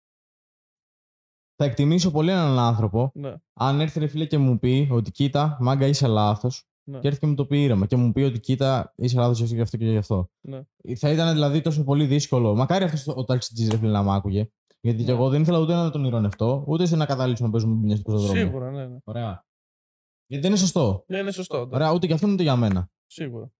[1.63, 5.57] θα εκτιμήσω πολύ έναν άνθρωπο Ναι, αν έρθει ρε φίλε και μου πει ότι κοίτα,
[5.61, 6.65] μάγκα είσαι λάθος.
[6.85, 6.99] Ναι.
[6.99, 9.43] Και έρθει και μου το πει ήρεμα και μου πει ότι κοίτα, είσαι λάθος γι'
[9.43, 10.31] αυτό και γι' αυτό και γι' αυτό.
[10.41, 10.63] ναι.
[10.97, 12.55] Θα ήταν δηλαδή τόσο πολύ δύσκολο.
[12.55, 14.51] Μακάρι αυτός ο ταξιτζής ρε φίλε να μ' άκουγε.
[14.81, 15.19] Γιατί και Ναι.
[15.19, 18.15] εγώ δεν ήθελα ούτε να τον ηρωνευτώ, ούτε σε να καταλήξουμε να παίζουμε μπινιέ στον
[18.19, 18.33] δρόμο.
[18.35, 18.99] Σίγουρα, ναι, ναι.
[19.05, 19.45] Ωραία.
[20.27, 21.05] Γιατί δεν είναι σωστό.
[21.07, 21.57] Ναι, είναι σωστό.
[21.57, 21.75] εντάξει.
[21.75, 22.91] Ωραία, ούτε για αυτόν ούτε για μένα.
[23.07, 23.53] Σίγουρα.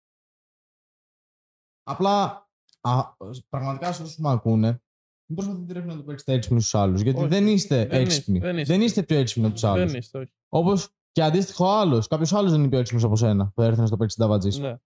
[1.83, 2.49] Απλά
[2.81, 3.03] α,
[3.49, 4.83] πραγματικά σε όσους με ακούνε,
[5.31, 7.01] μην προσπαθείτε ρε, φίλε, να το παίξετε έξυπνοι στου άλλους.
[7.01, 7.29] Γιατί Όχι.
[7.29, 8.39] δεν είστε Δεν είστε, έξυπνοι.
[8.39, 8.85] δεν Δεν είστε.
[8.85, 9.91] είστε, πιο έξυπνοι από τους άλλους.
[9.91, 10.33] Δεν είστε, όχι.
[10.49, 12.07] Όπως και αντίστοιχο άλλος.
[12.07, 14.61] Κάποιος άλλος δεν είναι πιο έξυπνος από σένα που θα έρθει να στο παίξει ταβατζή.
[14.61, 14.77] Ναι,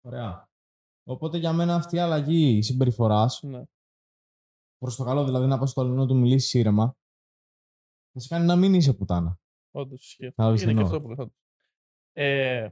[0.00, 0.50] Ωραία.
[1.08, 3.62] Οπότε για μένα αυτή η αλλαγή συμπεριφοράς, ναι.
[4.78, 6.96] προς το καλό δηλαδή να πας στο άλλο να του μιλήσεις ήρεμα,
[8.12, 9.38] θα σε κάνει να μην είσαι πουτάνα.
[9.70, 10.24] Όντως ισχύει.
[10.24, 10.96] Κατάλαβες τι Είναι και εννοώ.
[10.96, 11.32] αυτό που λέω.
[12.12, 12.68] Ε,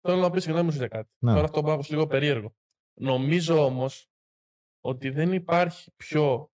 [0.00, 1.10] θέλω να πεις συγγνώμη σου για κάτι.
[1.18, 1.32] Ναι.
[1.32, 2.54] Τώρα αυτό πάω λίγο περίεργο.
[3.00, 4.08] Νομίζω όμως
[4.84, 6.52] ότι δεν υπάρχει πιο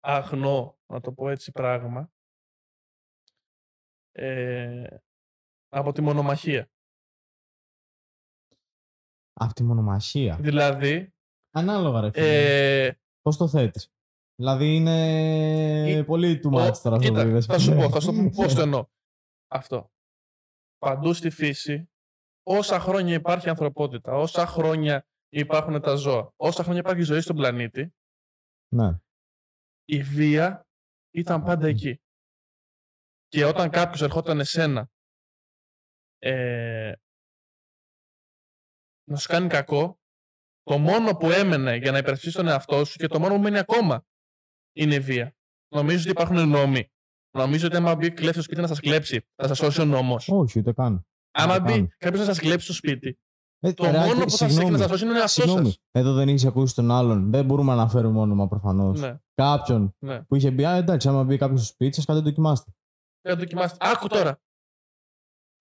[0.00, 2.12] αγνό, να το πω έτσι, πράγμα
[4.12, 4.96] ε,
[5.68, 6.70] από τη μονομαχία.
[9.40, 10.36] Αυτή η μονομαχία.
[10.40, 11.14] Δηλαδή,
[11.54, 12.84] Ανάλογα, ρε φίλε.
[12.86, 13.92] ε, Πώς το θέτεις;
[14.34, 17.46] Δηλαδή είναι Ή- πολύ too ο- much τώρα αυτό που κοίτα, είπες.
[17.46, 18.86] θα σου πω, θα σου πω πώς το εννοώ.
[19.50, 19.90] Αυτό.
[20.78, 21.90] Παντού στη φύση,
[22.42, 27.94] όσα χρόνια υπάρχει ανθρωπότητα, όσα χρόνια υπάρχουν τα ζώα, όσα χρόνια υπάρχει ζωή στον πλανήτη,
[28.74, 28.98] Ναι.
[29.84, 30.66] η βία
[31.14, 32.00] ήταν πάντα εκεί.
[33.28, 34.90] Και όταν κάποιος ερχόταν εσένα
[36.18, 36.92] ε,
[39.10, 40.00] να σου κάνει κακό,
[40.62, 43.58] το μόνο που έμενε για να υπερασπίσεις τον εαυτό σου και το μόνο που μένει
[43.58, 44.06] ακόμα
[44.76, 45.36] είναι η βία.
[45.74, 46.92] Νομίζω ότι υπάρχουν νόμοι.
[47.38, 50.28] Νομίζω ότι άμα μπει κλέφτη στο σπίτι να σας κλέψει, θα σας σώσει ο νόμος.
[50.28, 51.06] Όχι, ούτε καν.
[51.30, 51.94] άμα ούτε μπει καν.
[51.96, 53.18] κάποιος να σας κλέψει στο σπίτι,
[53.64, 55.32] Ε, το ρε, μόνο Άκη, που θα σας έχει να σας σώσει είναι ο εαυτός
[55.32, 55.64] Συγγνώμη.
[55.66, 55.78] σας.
[55.90, 57.30] Εδώ δεν έχεις ακούσει τον άλλον.
[57.30, 59.00] Δεν μπορούμε να αναφέρουμε όνομα προφανώς.
[59.00, 60.22] Ναι, Κάποιον ναι.
[60.22, 62.70] που είχε μπει, α, εντάξει, άμα μπει κάποιος στο σπίτι σας, κάτι δοκιμάστε.
[63.22, 63.76] Για να δοκιμάστε.
[63.80, 64.40] Άκου τώρα.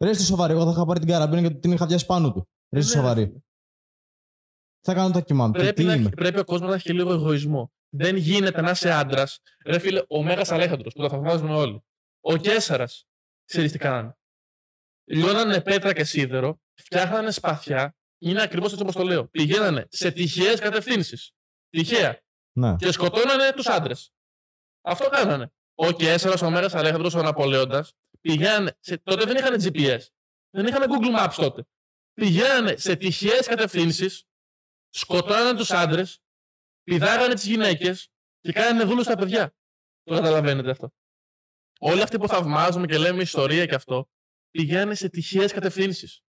[0.04, 2.48] Ρε είστε σοβαροί, εγώ θα είχα πάρει την καραμπίνα και την είχα πιάσει πάνω του.
[2.74, 3.26] Ρε είστε Ναι, ρε, σοβαροί.
[3.28, 3.40] φίλε.
[4.82, 5.54] Θα κάνω τα κοιμάμαι.
[5.54, 6.06] Τι, Πρέπει, τι να, είμαι.
[6.06, 7.72] έχει- πρέπει ο κόσμος να έχει και λίγο εγωισμό.
[7.96, 9.40] Δεν γίνεται να είσαι άντρας.
[9.66, 11.84] Ρε φίλε, ο Μέγας Αλέξανδρος που το θαυμάζουμε όλοι.
[12.22, 12.88] Ο Κέσσαρα.
[13.46, 14.16] Ξέρεις τι κάνανε.
[15.06, 17.96] Λιώνανε πέτρα και σίδερο, φτιάχνανε σπαθιά.
[18.18, 19.28] Είναι ακριβώς έτσι όπως το λέω.
[19.28, 21.32] Πηγαίνανε σε τυχαίες κατευθύνσεις.
[21.70, 22.22] Τυχαία.
[22.52, 22.76] Ναι.
[22.76, 24.14] Και σκοτώνανε τους άντρες.
[24.82, 25.52] Αυτό κάνανε.
[25.76, 28.78] Ο Κέσσαρα, ο Μέγα Αλέξανδρος, ο Ναπολέοντας πηγαίνανε.
[28.80, 28.98] Σε...
[28.98, 30.00] Τότε δεν είχαν GPS.
[30.50, 31.64] Δεν είχαν Google Maps τότε.
[32.14, 34.24] Πηγαίνανε σε τυχαίες κατευθύνσεις,
[34.90, 36.22] σκοτώνανε τους άντρες,
[36.84, 38.10] πηδάγανε τις γυναίκες
[38.40, 39.56] και κάνανε δούλους στα παιδιά.
[40.04, 40.94] Το καταλαβαίνετε αυτό.
[41.80, 44.10] Όλοι αυτοί που θαυμάζουμε και λέμε ιστορία και αυτό,
[44.52, 46.22] πηγαίνανε σε τυχαίες κατευθύνσεις.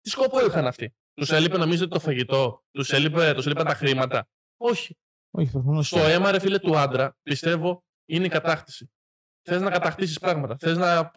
[0.00, 4.28] Τι σκοπό είχαν αυτοί; Τους έλειπε νομίζω το φαγητό, τους έλειπε, τους έλειπαν τα χρήματα;
[4.56, 4.96] Όχι.
[5.30, 5.82] Όχι, προφανώς.
[5.82, 8.90] Στο αίμα, ρε φίλε του άντρα, πιστεύω είναι η κατάκτηση.
[9.48, 10.56] Θες να κατακτήσεις πράγματα.
[10.58, 11.10] Θες να.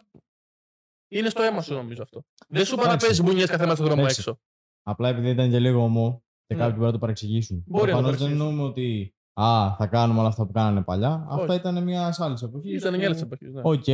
[1.08, 2.24] Είναι στο αίμα σου νομίζω αυτό.
[2.48, 3.06] Δεν σου πάει να Εντάξει.
[3.06, 4.20] παίζεις μπουνιές κάθε μέρα στον δρόμο Εντάξει.
[4.20, 4.40] έξω.
[4.82, 6.60] Απλά επειδή ήταν και λίγο ωμό και Ναι.
[6.60, 7.64] κάποιοι μπορεί να το παρεξηγήσουν.
[7.66, 8.46] Μπορεί να το Προφανώς δεν παρεξηγήσουν.
[8.48, 11.26] εννοούμε ότι α, θα κάνουμε όλα αυτά που κάνανε παλιά.
[11.30, 11.40] Όχι.
[11.40, 12.80] Αυτά ήταν μιας άλλης εποχής.
[12.80, 13.52] Ήταν μια άλλη εποχής.
[13.52, 13.60] Ναι.
[13.64, 13.84] Οκ.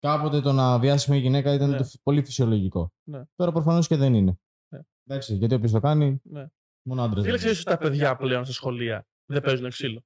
[0.00, 1.76] Κάποτε το να βιάσεις μια γυναίκα ήταν Ναι.
[1.76, 2.92] το φι- πολύ φυσιολογικό.
[3.08, 3.22] Ναι.
[3.34, 4.38] Τώρα προφανώς και δεν είναι.
[4.72, 4.80] Ναι.
[5.04, 6.46] Εντάξει, γιατί όποιος το κάνει, Ναι.
[6.88, 7.22] μόνο άντρε.
[7.22, 10.02] Φίλε, ξέρεις ότι τα παιδιά πλέον στα σχολεία δεν παίζουν ξύλο;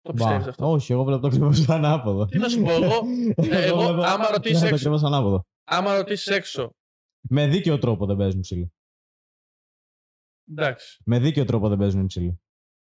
[0.00, 2.24] Το πιστεύεις αυτό; Όχι, εγώ βλέπω το ακριβώς ανάποδο.
[2.26, 3.02] Τι να σου πω, εγώ-
[3.36, 5.44] ε, εγώ, βλέπω- άμα ρωτήσεις βλέπω το έξω- ακριβώς ανάποδο.
[5.64, 6.72] Άμα ρωτήσεις έξω.
[7.28, 8.70] Με δίκαιο τρόπο δεν παίζουν ξύλο.
[10.50, 10.98] Εντάξει.
[11.04, 12.40] Με δίκαιο τρόπο δεν παίζουν ξύλο.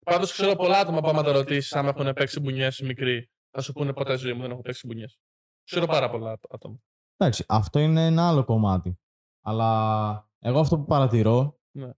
[0.06, 3.74] Πάντως ξέρω πολλά άτομα που άμα τα ρωτήσεις, άμα έχουν παίξει μπουνιές μικροί, θα σου
[3.74, 5.18] πούνε ποτέ ζωή μου δεν έχω παίξει μπουνιές.
[5.64, 6.78] Ξέρω πάρα πολλά άτομα.
[7.18, 9.00] Εντάξει, αυτό είναι ένα άλλο κομμάτι.
[9.42, 11.60] Αλλά εγώ αυτό που παρατηρώ.
[11.72, 11.90] Ναι.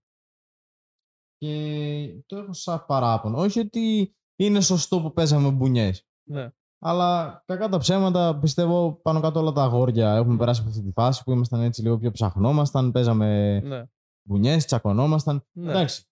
[1.36, 3.38] Και το έχω σαν παράπονο.
[3.38, 6.06] Όχι ότι είναι σωστό που παίζαμε μπουνιές.
[6.28, 6.50] Ναι.
[6.78, 10.90] Αλλά κακά τα ψέματα, πιστεύω πάνω κάτω όλα τα αγόρια έχουμε περάσει από αυτή τη
[10.90, 13.84] φάση που ήμασταν έτσι λίγο πιο ψαχνόμασταν, παίζαμε Ναι.
[14.22, 15.46] μπουνιές, τσακωνόμασταν.
[15.52, 15.70] Ναι.
[15.70, 16.04] Εντάξει.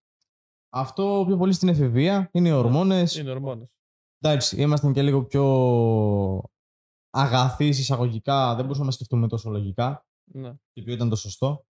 [0.69, 3.15] Αυτό πιο πολύ στην εφηβεία είναι οι ορμόνες.
[3.15, 3.69] Είναι ορμόνες.
[4.19, 5.43] Εντάξει, ήμασταν και λίγο πιο
[7.15, 8.55] αγαθοί εισαγωγικά.
[8.55, 10.05] Δεν μπορούσαμε να σκεφτούμε τόσο λογικά.
[10.31, 11.65] Ναι, Και ποιο ήταν το σωστό.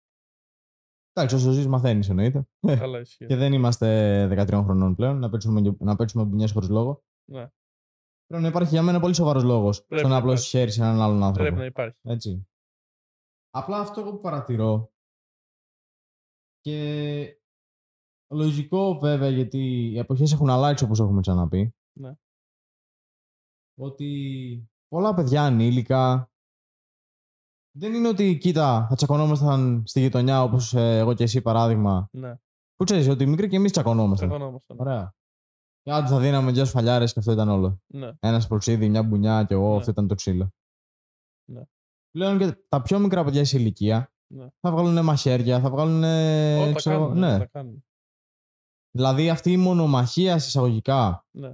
[1.12, 2.48] Εντάξει, όσο ζεις, μαθαίνεις εννοείται.
[2.60, 3.26] καλά ισχύει.
[3.26, 7.04] Και δεν είμαστε 13 χρονών πλέον να παίξουμε, να παίξουμε μπουνιές χωρίς λόγο.
[7.32, 7.50] Ναι.
[8.26, 11.02] Πρέπει να υπάρχει για μένα πολύ σοβαρός λόγος στο να να απλώσεις χέρι σε έναν
[11.02, 11.42] άλλον άνθρωπο.
[11.44, 11.98] Πρέπει να υπάρχει.
[12.02, 12.48] Έτσι.
[13.50, 14.92] Απλά αυτό εγώ που παρατηρώ
[16.60, 17.40] και
[18.34, 21.76] λογικό βέβαια γιατί οι εποχές έχουν αλλάξει όπως έχουμε ξαναπεί.
[22.00, 22.14] Ναι.
[23.80, 26.30] Ότι πολλά παιδιά ανήλικα
[27.78, 32.10] δεν είναι ότι κοίτα θα τσακωνόμασταν στη γειτονιά όπως ε, εγώ και εσύ παράδειγμα.
[32.12, 32.36] Ναι,
[32.76, 34.30] Που ξέρεις ότι μικροί και εμείς τσακωνόμασταν.
[34.30, 34.80] τσακωνόμασταν.
[34.80, 35.14] Ωραία.
[35.82, 37.80] Και άντε θα δίναμε δυο σφαλιάρες και αυτό ήταν όλο.
[37.94, 39.78] Ναι, Ένα προξίδι, μια μπουνιά και εγώ, Ναι.
[39.78, 40.50] αυτό ήταν το ξύλο.
[41.52, 41.62] Ναι.
[42.12, 44.48] Πλέον και τα πιο μικρά παιδιά σε ηλικία Ναι.
[44.60, 46.04] θα βγάλουν μαχαίρια, θα βγάλουν.
[46.04, 47.20] Όλα τα ξέρω, εγώ, κάνουν.
[47.20, 47.28] ναι.
[47.28, 47.86] όλα τα κάνουν.
[48.92, 51.26] Δηλαδή αυτή η μονομαχία εισαγωγικά.
[51.32, 51.52] Ναι.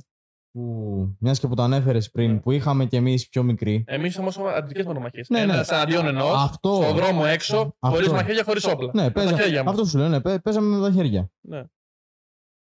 [0.52, 2.40] Που, μιας και που το ανέφερες πριν, Ναι.
[2.40, 3.84] που είχαμε κι εμείς πιο μικροί.
[3.88, 5.30] Εμείς όμως έχουμε αντρικέ μονομαχίες.
[5.30, 5.54] Ναι, ναι.
[5.54, 6.80] Ένας εναντίον ενός, Αυτό.
[6.84, 7.96] στον δρόμο έξω, Αυτό.
[7.98, 8.92] χωρίς μαχαίρια, χωρίς όπλα.
[8.94, 9.74] Ναι, Με τα παίζα, χέρια μας.
[9.74, 11.30] αυτό σου λέω, ναι, παί- παίζαμε με τα χέρια.
[11.42, 11.64] Ναι.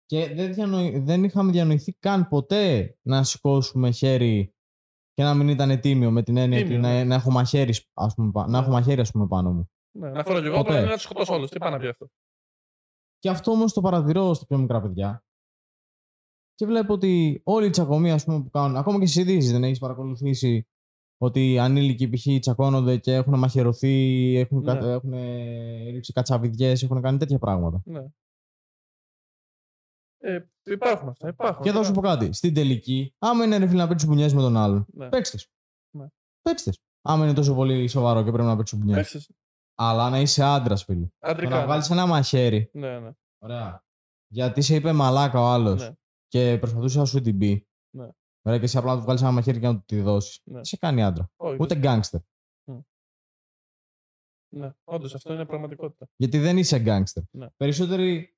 [0.06, 4.54] Και δεν, διανοη- δεν είχαμε διανοηθεί καν ποτέ να σηκώσουμε χέρι
[5.12, 7.04] και να μην ήταν τίμιο με την έννοια Τίμιο, ότι να, ναι.
[7.04, 9.70] να έχω μαχαίρι, ας πούμε, πα- να έχω μαχαίρι ας πούμε, πάνω μου.
[9.98, 10.70] Ναι, να φέρω κι εγώ, Ποτέ.
[10.72, 11.50] πρέπει να τους σκοτώσω όλους.
[11.50, 12.06] Τι πάει να πει αυτό.
[13.18, 15.24] Και αυτό όμως το παρατηρώ στα πιο μικρά παιδιά.
[16.62, 19.64] Και βλέπω ότι όλοι οι τσακωμοί ας πούμε, που κάνουν, ακόμα και στις ειδήσεις δεν
[19.64, 20.66] έχεις παρακολουθήσει
[21.18, 22.26] ότι οι ανήλικοι π.χ.
[22.40, 24.72] τσακώνονται και έχουν μαχαιρωθεί, έχουν, Ναι.
[24.78, 25.12] κα- έχουν
[25.92, 27.82] ρίξει κατσαβιδιές, έχουν κάνει τέτοια πράγματα.
[27.84, 28.04] Ναι.
[30.18, 31.28] Ε, υπάρχουν αυτά.
[31.28, 31.62] Υπάρχουν.
[31.64, 32.32] Και θα σου πω κάτι.
[32.32, 35.08] Στην τελική, άμα είναι ρε φίλε να παίξεις μπουνιές με τον άλλον, Ναι.
[35.08, 35.48] παίξτες.
[35.96, 36.06] Ναι.
[36.42, 36.78] Παίξτες.
[37.02, 38.96] Άμα είναι τόσο πολύ σοβαρό και πρέπει να παίξεις μπουνιές.
[38.96, 39.30] Παίξτες.
[39.74, 41.06] Αλλά να είσαι άντρας, φίλε.
[41.06, 41.56] Το Αντρικά.
[41.56, 42.70] να βγάλεις ένα μαχαίρι.
[42.72, 43.10] Ναι, ναι.
[43.38, 43.84] Ωραία.
[44.28, 45.92] Γιατί σε είπε μαλάκα ο άλλος Ναι.
[46.32, 47.68] Και προσπαθούσε να σου την πει.
[47.90, 48.08] Ναι.
[48.42, 50.40] Ωραία, και εσύ απλά να του βγάλεις ένα μαχαίρι και να του τη δώσεις.
[50.44, 50.54] Ναι.
[50.54, 51.30] Δεν σε κάνει άντρα.
[51.36, 52.20] Όχι, Ούτε γκάγκστερ.
[54.54, 56.08] Ναι, όντως αυτό είναι πραγματικότητα.
[56.16, 57.22] Γιατί δεν είσαι γκάγκστερ.
[57.30, 57.46] Ναι.
[57.56, 58.36] Περισσότεροι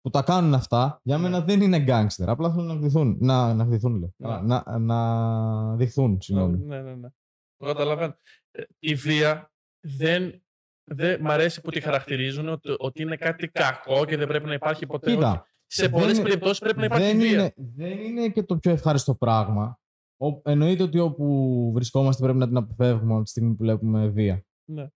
[0.00, 1.44] που τα κάνουν αυτά, για μένα Ναι.
[1.44, 2.28] δεν είναι γκάγκστερ.
[2.28, 3.16] Απλά θέλουν να γδυθούν.
[3.20, 4.12] Να, να γδυθούν, λέω.
[4.16, 4.40] Ναι.
[4.40, 6.58] Να, να δειχθούν, συγγνώμη.
[6.58, 7.08] Ναι, ναι, ναι.
[7.56, 8.16] Το καταλαβαίνω.
[8.50, 10.42] Ε, Η βία δεν,
[10.84, 14.54] δεν μ' αρέσει που τη χαρακτηρίζουν ότι, ότι είναι κάτι κακό και δεν πρέπει να
[14.54, 15.14] υπάρχει ποτέ.
[15.14, 15.40] Κοίτα, Όχι.
[15.70, 17.30] Σε δεν πολλές είναι- περιπτώσεις πρέπει να υπάρχει δεν, βία.
[17.30, 19.78] είναι, δεν είναι και το πιο ευχάριστο πράγμα.
[20.20, 24.44] Ο, εννοείται ότι όπου βρισκόμαστε πρέπει να την αποφεύγουμε από τη στιγμή που βλέπουμε βία.
[24.70, 24.88] Ναι.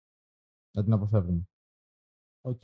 [0.77, 1.43] Να την αποφεύγουμε.
[2.41, 2.59] Οκ.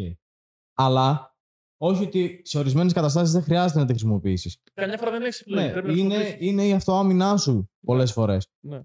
[0.75, 1.37] Αλλά
[1.81, 4.63] όχι ότι σε ορισμένες καταστάσεις δεν χρειάζεται να τη χρησιμοποιήσεις.
[4.75, 5.67] Καμιά φορά δεν έχεις επιλογή.
[5.67, 6.49] Ναι, πρέπει να είναι, χρησιμοποιήσεις.
[6.51, 8.49] είναι η αυτοάμυνά σου πολλές φορές.
[8.67, 8.81] Ναι.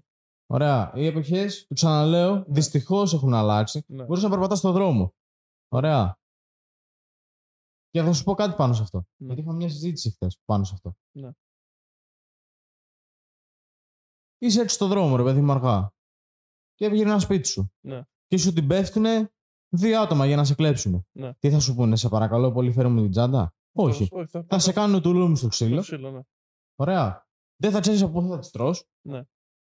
[0.46, 0.92] Ωραία.
[0.94, 3.84] Οι εποχές, το ξαναλέω, δυστυχώς έχουν αλλάξει.
[3.86, 4.04] Ναι.
[4.04, 5.14] Μπορείς να περπατάς στον δρόμο.
[5.68, 6.18] Ωραία.
[7.94, 8.98] Και θα σου πω κάτι πάνω σε αυτό.
[8.98, 9.26] Ναι.
[9.26, 10.96] Γιατί είχαμε μια συζήτηση χθες πάνω σε αυτό.
[11.12, 11.30] Ναι.
[14.38, 15.92] Είσαι έτσι στον δρόμο, ρε παιδί μου, αργά.
[16.74, 17.72] Και έβγαινε ένα σπίτι σου.
[17.80, 18.02] Ναι.
[18.26, 19.32] Και σου την πέφτουνε
[19.68, 21.06] δύο άτομα για να σε κλέψουν.
[21.12, 21.34] Ναι.
[21.34, 24.08] Τι θα σου πούνε, σε παρακαλώ πολύ, φέρε μου την τσάντα; Όχι.
[24.10, 25.76] Όχι, θα, Θα σε κάνουν του λούμου στο ξύλο.
[25.76, 26.20] Το ξύλο, ναι.
[26.74, 27.28] Ωραία.
[27.56, 28.84] Δεν θα ξέρεις από πού θα τις τρως.
[29.00, 29.22] Ναι.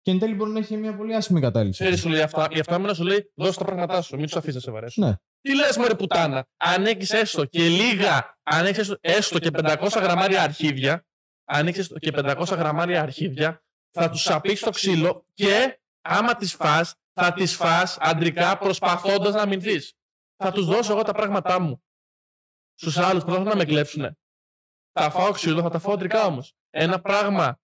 [0.01, 1.83] Και εν τέλει μπορεί να έχει μια πολύ άσχημη κατάληξη.
[1.83, 2.49] Ξέρεις, σου λέει αυτά.
[2.51, 5.05] Η αυτάμενα σου λέει: Δώσε τα πράγματά σου, μην τους αφήσεις να σε βαρέσουν.
[5.05, 5.17] Ναι.
[5.41, 10.01] Τι λες, Μωρέ πουτάνα, αν έχεις έστω και λίγα, αν έχεις έστω, έστω και 500
[10.01, 11.07] γραμμάρια αρχίδια,
[11.45, 16.55] αν έχεις έστω και 500 γραμμάρια αρχίδια, θα τους σαπίσεις το ξύλο και άμα τις
[16.55, 19.79] φας, θα τις φας αντρικά προσπαθώντας να αμυνθεί.
[20.37, 21.85] Θα τους δώσω εγώ τα πράγματά μου.
[22.75, 24.19] Στους άλλους που θα έρθουν να με κλέψουν.
[24.93, 26.55] Θα φάω ξύλο, θα τα φάω αντρικά όμως.
[26.71, 27.61] Ένα πράγμα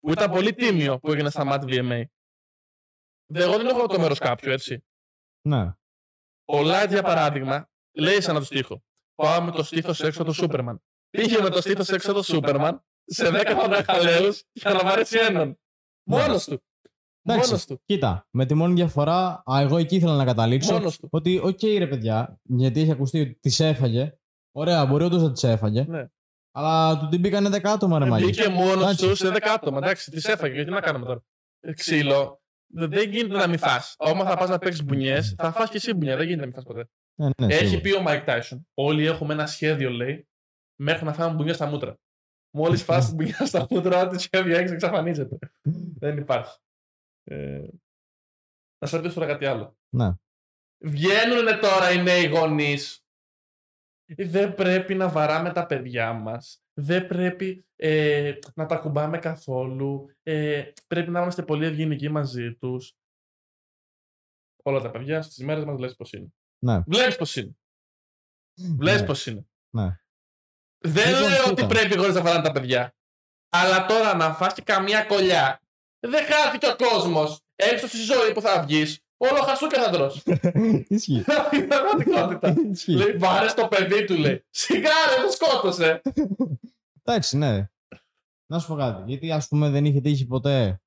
[0.00, 2.02] που ήταν πολύ τίμιο που έγινε στα Mad VMA.
[3.26, 4.84] Δε, Εγώ δεν έχω το μέρος κάποιου, έτσι.
[5.48, 5.72] Ναι.
[6.44, 8.82] Ο Λάιτ, για παράδειγμα, λέει σε ένα το στίχο.
[9.14, 10.82] Πάω με το στήθος έξω το Σούπερμαν.
[11.10, 15.58] Πήγε με το στήθος έξω το Σούπερμαν σε 10 φανακαλαίου για να βαρέσει έναν.
[16.02, 16.62] Μόνος του.
[17.22, 17.48] Εντάξει.
[17.50, 17.80] Μόνος του.
[17.84, 20.72] Κοίτα, με τη μόνη διαφορά, α, εγώ εκεί ήθελα να καταλήξω.
[20.72, 21.08] Μόνος του.
[21.10, 24.18] Ότι, οκ, ρε παιδιά, γιατί έχει ακουστεί ότι τις έφαγε.
[24.52, 25.84] Ωραία, μπορεί όντως να τις έφαγε.
[25.88, 26.06] Ναι.
[26.56, 28.26] Αλλά του την μπήκανε 10 άτομα, ρε μάγια.
[28.26, 29.08] Μπήκε μόνος Εντάξει.
[29.08, 29.78] του σε 10 άτομα.
[29.78, 30.54] Εντάξει, τις έφαγε.
[30.54, 31.24] Γιατί να κάνουμε τώρα.
[31.60, 32.42] Ε, Ξύλο.
[32.74, 33.94] Δεν δεν γίνεται να μην φας.
[33.98, 36.16] Όμως θα πας να παίξεις μπουνιές, θα φας και εσύ μπουνιά.
[36.16, 36.88] Δεν γίνεται να μην φας ποτέ.
[37.14, 37.80] Ναι, ναι, Έχει σίγουρα.
[37.80, 38.60] πει ο Mike Tyson.
[38.74, 40.28] Όλοι έχουμε ένα σχέδιο, λέει,
[40.80, 41.98] μέχρι να φάμε μπουνιά στα μούτρα.
[42.50, 45.38] Μόλις φας την μπουνιά στα μούτρα, ό,τι σχέδιο έχει εξαφανίζεται.
[45.98, 46.58] Δεν υπάρχει.
[47.24, 47.66] Ε,
[48.78, 49.76] να σα ρωτήσω τώρα κάτι άλλο.
[49.96, 50.12] Ναι.
[50.84, 52.98] Βγαίνουν τώρα οι νέοι γονείς.
[54.16, 56.63] Δεν πρέπει να βαράμε τα παιδιά μας.
[56.76, 60.16] Δεν πρέπει ε, να τα κουμπάμε καθόλου.
[60.22, 62.92] Ε, πρέπει να είμαστε πολύ ευγενικοί μαζί τους.
[64.62, 66.28] Όλα τα παιδιά στις μέρες μας βλέπεις πώς είναι.
[66.64, 66.82] Ναι.
[66.86, 67.56] Βλέπεις πώς είναι.
[68.78, 69.06] Βλέπεις Ναι.
[69.06, 69.46] πώς είναι.
[69.76, 69.98] Ναι.
[70.78, 71.50] Δεν Λοιπόν, λέω κοίτα.
[71.50, 72.94] ότι πρέπει χωρίς να φάνε τα παιδιά.
[73.48, 75.60] Αλλά τώρα να φας και καμία κολλιά.
[76.00, 77.40] Δεν χάθηκε ο κόσμος.
[77.54, 79.03] Έξω στη ζωή που θα βγεις.
[79.16, 80.22] Όλο χαστούκια θα τρως.
[80.88, 81.24] Ισχύει.
[81.54, 82.54] Είναι πραγματικότητα.
[82.70, 82.92] Ισχύει.
[82.92, 84.44] λέει, βάρε το παιδί του, λέει.
[84.50, 86.00] Σιγά ρε, το σκότωσε.
[87.04, 87.68] Εντάξει, ναι.
[88.46, 89.02] Να σου πω κάτι.
[89.06, 90.78] Γιατί ας πούμε δεν είχε τύχει ποτέ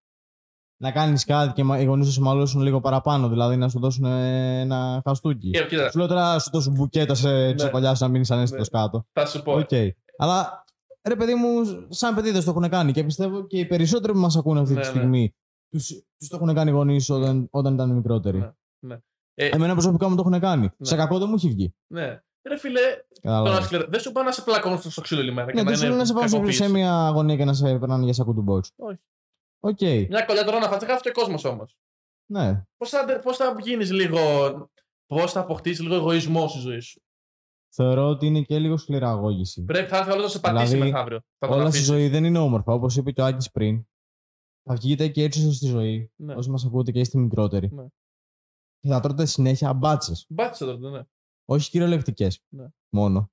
[0.81, 3.29] να κάνεις κάτι και μα- οι γονείς σου σε μαλώσουν λίγο παραπάνω.
[3.29, 5.49] Δηλαδή να σου δώσουν ε, ένα χαστούκι.
[5.49, 8.79] Και, κοίτα, Σου λέω τώρα να σου δώσουν μπουκέτα σε ξεκωλιάσει να μείνεις αναίσθητος Ναι.
[8.79, 9.05] κάτω.
[9.13, 9.53] θα σου πω.
[9.53, 9.69] Οκ.
[10.17, 10.65] Αλλά
[11.07, 11.49] ρε παιδί μου,
[11.89, 14.73] σαν παιδί δεν στο έχουν κάνει και πιστεύω και οι περισσότεροι που μας ακούνε αυτή
[14.73, 14.93] Ναι, τη ναι.
[14.93, 15.35] στιγμή
[15.69, 18.37] τους, τους το έχουν κάνει οι γονείς όταν, όταν ήταν μικρότεροι.
[18.39, 18.97] Ναι, ναι.
[19.33, 20.69] Ε, Εμένα προσωπικά μου το έχουν κάνει.
[20.81, 21.75] Σε κακό δεν μου έχει βγει.
[21.87, 22.21] ναι.
[22.47, 22.79] Ρε φίλε,
[23.21, 23.51] Κατάλαβες.
[23.51, 23.85] τώρα σκληρά.
[23.89, 25.53] Δεν σου πάνε να σε πλακώνουν στο ξύλο όλη μέρα.
[25.53, 26.63] Ναι, δεν σου λένε να σε πάω σε, κακοποίηση.
[26.63, 28.61] σε μια αγωνία και να σε περνάνε για σάκο του μποξ.
[28.75, 28.99] Όχι.
[29.59, 29.81] Οκ.
[30.09, 31.77] Μια κολλιά τώρα να φας, δεν χάθηκε ο κόσμος όμως.
[32.31, 32.63] Ναι.
[32.77, 34.19] Πώς θα, πώς θα γίνεις λίγο.
[35.05, 37.01] Πώς θα αποκτήσεις λίγο εγωισμό στη ζωή σου;
[37.73, 39.63] Θεωρώ ότι είναι και λίγο σκληραγώγηση.
[39.63, 41.19] Πρέπει θα έρθει να σε πατήσει Δηλαδή, μεθαύριο.
[41.37, 41.85] Θα τον Όλα στη αφήσεις.
[41.93, 42.73] ζωή δεν είναι όμορφα.
[42.73, 43.87] Όπως είπε και ο Άκη πριν.
[44.69, 46.11] Θα βγείτε και έτσι στη ζωή.
[46.15, 46.33] Ναι.
[46.35, 47.69] Όσοι μας ακούτε και είστε μικρότεροι.
[47.73, 47.85] Ναι.
[48.79, 50.25] Και θα τρώτε συνέχεια μπάτσες.
[50.29, 51.01] Μπάτσες τότε, ναι.
[51.45, 52.43] Όχι κυριολεκτικές.
[52.49, 52.67] Ναι.
[52.89, 53.31] Μόνο.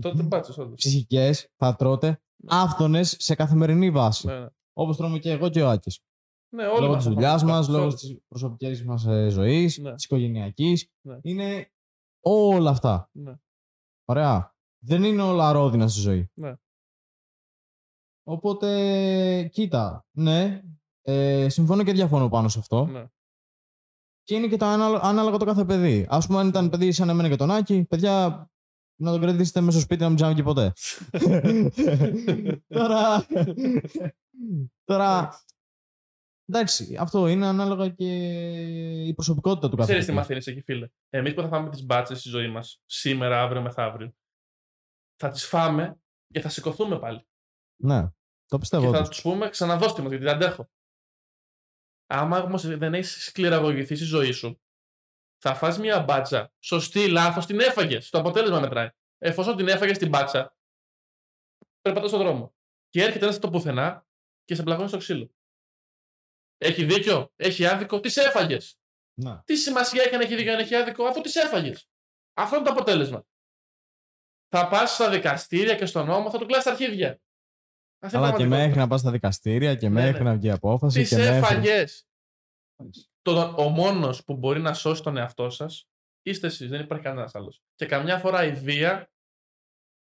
[0.00, 0.74] Τότε μπάτσες όντως.
[0.76, 4.26] Ψυχικές θα τρώτε άφθονες σε καθημερινή βάση.
[4.26, 4.46] Ναι, ναι.
[4.72, 6.00] Όπως τρώμε και εγώ και ο Άκης.
[6.54, 7.94] Ναι, όλοι Λόγω μας της θα δουλειάς πάμε μας, μπάτσες, λόγω όλοι.
[7.94, 9.00] της προσωπικής μας
[9.32, 9.94] ζωής, Ναι.
[9.94, 10.90] της οικογενειακής.
[11.00, 11.18] Ναι.
[11.22, 11.72] Είναι
[12.24, 13.08] όλα αυτά.
[13.12, 13.34] Ναι.
[14.04, 14.54] Ωραία.
[14.86, 16.30] Δεν είναι όλα ρόδινα στη ζωή.
[16.34, 16.54] Ναι.
[18.26, 20.62] Οπότε, κοίτα, ναι,
[21.02, 22.86] ε, συμφωνώ και διαφωνώ πάνω σε αυτό.
[22.86, 23.04] Ναι.
[24.22, 26.06] Και είναι και το ανάλο- ανάλογα το κάθε παιδί.
[26.08, 28.48] Α πούμε, αν ήταν παιδί σαν εμένα και τον Άκη, παιδιά,
[29.00, 30.72] να τον κρατήσετε μέσα στο σπίτι να μην ψάχνει και ποτέ.
[32.78, 33.26] τώρα.
[34.84, 35.38] τώρα.
[36.46, 38.06] Εντάξει, αυτό είναι ανάλογα και
[39.06, 40.20] η προσωπικότητα του κάθε Ξέρεις τι παιδί.
[40.22, 44.14] μαθαίνεις εκεί, φίλε; Εμείς που θα φάμε τις μπάτσες στη ζωή μας, σήμερα, αύριο, μεθαύριο,
[45.16, 47.26] θα τις φάμε και θα σηκωθούμε πάλι.
[47.76, 48.08] Ναι,
[48.46, 48.84] το πιστεύω.
[48.84, 49.08] και θα όντως.
[49.08, 50.70] τους πούμε ξαναδώστε μα γιατί δεν αντέχω.
[52.06, 54.60] Άμα όμως δεν έχεις σκληραγωγηθείς στη ζωή σου,
[55.38, 56.52] θα φας μια μπάτσα.
[56.58, 58.10] Σωστή, λάθος, την έφαγες.
[58.10, 58.88] Το αποτέλεσμα μετράει.
[59.18, 60.56] Εφόσον την έφαγες την μπάτσα,
[61.80, 62.54] περπατάς στον δρόμο.
[62.88, 64.06] Και έρχεται ένας στο πουθενά
[64.44, 65.30] και σε πλακώνει στο ξύλο.
[66.56, 68.78] Έχει δίκιο, έχει άδικο, τις έφαγες.
[69.14, 69.42] Ναι.
[69.44, 71.88] Τι σημασία έχει αν έχει δίκιο, αν έχει άδικο, αφού τις έφαγες.
[72.34, 73.26] Αυτό είναι το αποτέλεσμα.
[74.48, 77.20] Θα πας στα δικαστήρια και στον νόμο, θα του κλάσεις τα αρχίδια.
[78.04, 78.66] Αυτή είναι η Αλλά και πραγματικότητα.
[78.66, 80.30] μέχρι να πας στα δικαστήρια και Ναι, μέχρι ναι.
[80.30, 81.00] να βγει απόφαση.
[81.00, 81.34] Τις και μέχρι...
[81.36, 82.06] έφαγες.
[83.22, 85.88] Το, ο μόνος που μπορεί να σώσει τον εαυτό σας
[86.22, 87.62] είστε εσείς, δεν υπάρχει κανένας άλλος.
[87.74, 89.10] Και καμιά φορά η βία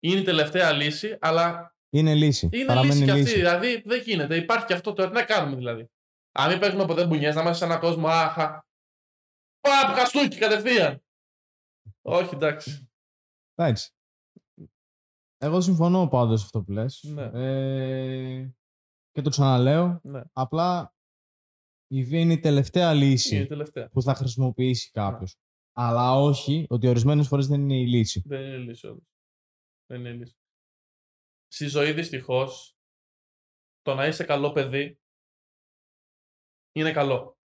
[0.01, 2.49] είναι η τελευταία λύση, αλλά Είναι λύση.
[2.53, 3.23] είναι Παραμένει λύση και αυτή.
[3.23, 3.35] λύση.
[3.35, 4.37] Δηλαδή δεν γίνεται.
[4.37, 5.09] Υπάρχει και αυτό τώρα.
[5.09, 5.91] Τι να κάνουμε δηλαδή.
[6.33, 8.67] Αν μην παίζουμε ποτέ μπουνιές, να είμαστε σε έναν κόσμο, άχα.
[9.61, 11.05] Παπ, χαστούκι κατευθείαν.
[12.03, 12.91] Όχι, εντάξει.
[13.55, 13.94] Εντάξει.
[15.45, 17.03] Εγώ συμφωνώ πάντως σε αυτό που λες.
[17.03, 17.31] Ναι.
[17.35, 18.53] Ε,
[19.11, 20.01] και το ξαναλέω.
[20.03, 20.95] Ναι, Απλά
[21.87, 23.89] η βία είναι η τελευταία λύση είναι η τελευταία.
[23.89, 25.37] που θα χρησιμοποιήσει κάποιος.
[25.77, 28.23] Αλλά όχι ότι ορισμένες φορές δεν είναι η λύση.
[28.27, 29.05] Δεν είναι λύση όντως.
[29.87, 30.37] Δεν είναι λύση.
[31.47, 32.77] Στη ζωή δυστυχώς,
[33.83, 35.01] το να είσαι καλό παιδί
[36.73, 37.39] είναι καλό.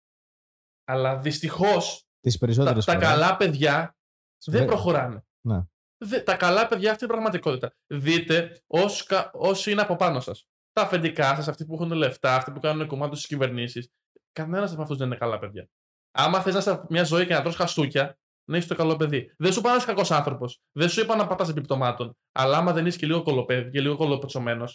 [0.83, 3.07] Αλλά δυστυχώς Τις τα, περισσότερες τα φορές.
[3.07, 3.97] καλά παιδιά
[4.45, 5.25] δεν Βε- προχωράνε.
[5.47, 5.61] Ναι.
[5.97, 7.73] Δε- τα καλά παιδιά αυτή είναι η πραγματικότητα.
[7.87, 10.47] Δείτε όσοι, κα- όσοι είναι από πάνω σας.
[10.71, 13.89] Τα αφεντικά σας, αυτοί που έχουν λεφτά, αυτοί που κάνουν κομμάτι στις κυβερνήσεις.
[14.31, 15.69] Κανένας από αυτούς δεν είναι καλά παιδιά.
[16.11, 19.33] Άμα θες να είσαι μια ζωή και να τρως χαστούκια, να είσαι το καλό παιδί.
[19.37, 20.61] Δεν σου είπα να είσαι κακός άνθρωπος.
[20.71, 22.17] Δεν σου είπα να πατάς επιπτωμάτων.
[22.31, 24.65] Αλλά άμα δεν είσαι και λίγο κολοπέδι και λίγο κολοπετσωμένο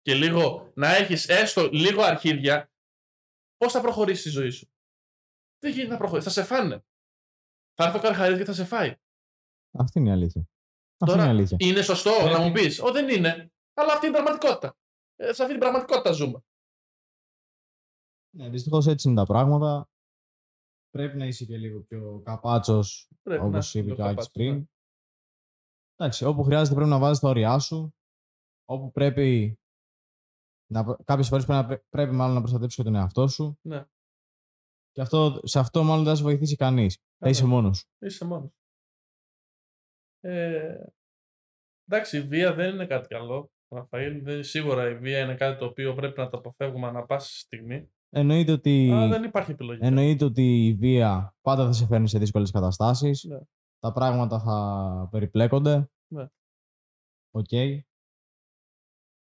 [0.00, 2.70] και λίγο να έχεις έστω λίγο αρχίδια,
[3.56, 4.70] πώς θα προχωρήσεις η ζωή σου;
[5.58, 6.26] Δεν γίνεται να προχωρήσει.
[6.28, 6.84] Θα σε φάνε.
[7.74, 8.94] Θα έρθει ο καρχαρίδη και θα σε φάει.
[9.78, 10.46] Αυτή είναι η αλήθεια.
[11.02, 11.56] Αυτή Τώρα, είναι η αλήθεια.
[11.60, 12.80] είναι σωστό Πρέπει- να μου πεις.
[12.82, 13.52] Ω, δεν είναι.
[13.74, 14.76] Αλλά αυτή είναι η πραγματικότητα.
[15.16, 16.40] Ε, σε αυτή την πραγματικότητα ζούμε.
[18.36, 19.88] Ναι, Δυστυχώς έτσι είναι τα πράγματα.
[20.90, 24.14] Πρέπει να είσαι και λίγο πιο καπάτσος, Πρέπει όπως να είπε το και ο Άκης
[24.16, 24.54] καπάτσος, πριν.
[24.56, 24.64] ναι.
[25.96, 27.94] Εντάξει, όπου χρειάζεται πρέπει να βάζεις τα όρια σου.
[28.64, 29.56] Όπου πρέπει.
[30.72, 33.58] Να, κάποιες φορές πρέπει, να, πρέ- πρέπει μάλλον να προστατεύσεις και τον εαυτό σου.
[33.62, 33.84] Ναι.
[34.90, 36.94] Και αυτό, σε αυτό μάλλον δεν θα σε βοηθήσει κανείς.
[36.94, 37.30] Θα Καλά.
[37.30, 37.78] είσαι μόνος.
[37.78, 37.86] σου.
[38.06, 38.50] Είσαι μόνος.
[40.24, 40.76] Ε,
[41.84, 43.50] εντάξει, η βία δεν είναι κάτι καλό.
[43.68, 47.38] Ραφαήλ, δεν, σίγουρα η βία είναι κάτι το οποίο πρέπει να το αποφεύγουμε ανά πάση
[47.38, 47.92] στιγμή.
[48.14, 49.80] Εννοείται ότι, Αλλά δεν υπάρχει επιλογή.
[49.82, 53.24] εννοείται ότι η βία πάντα θα σε φέρνει σε δύσκολες καταστάσεις.
[53.24, 53.38] Ναι.
[53.78, 55.90] Τα πράγματα θα περιπλέκονται.
[56.12, 56.26] Ναι.
[57.30, 57.82] Οκ.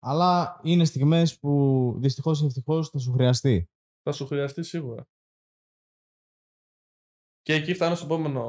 [0.03, 3.71] Αλλά είναι στιγμές που δυστυχώς ή ευτυχώς θα σου χρειαστεί.
[4.03, 5.07] Θα σου χρειαστεί σίγουρα.
[7.43, 8.43] Και εκεί φτάνω στο επόμενο.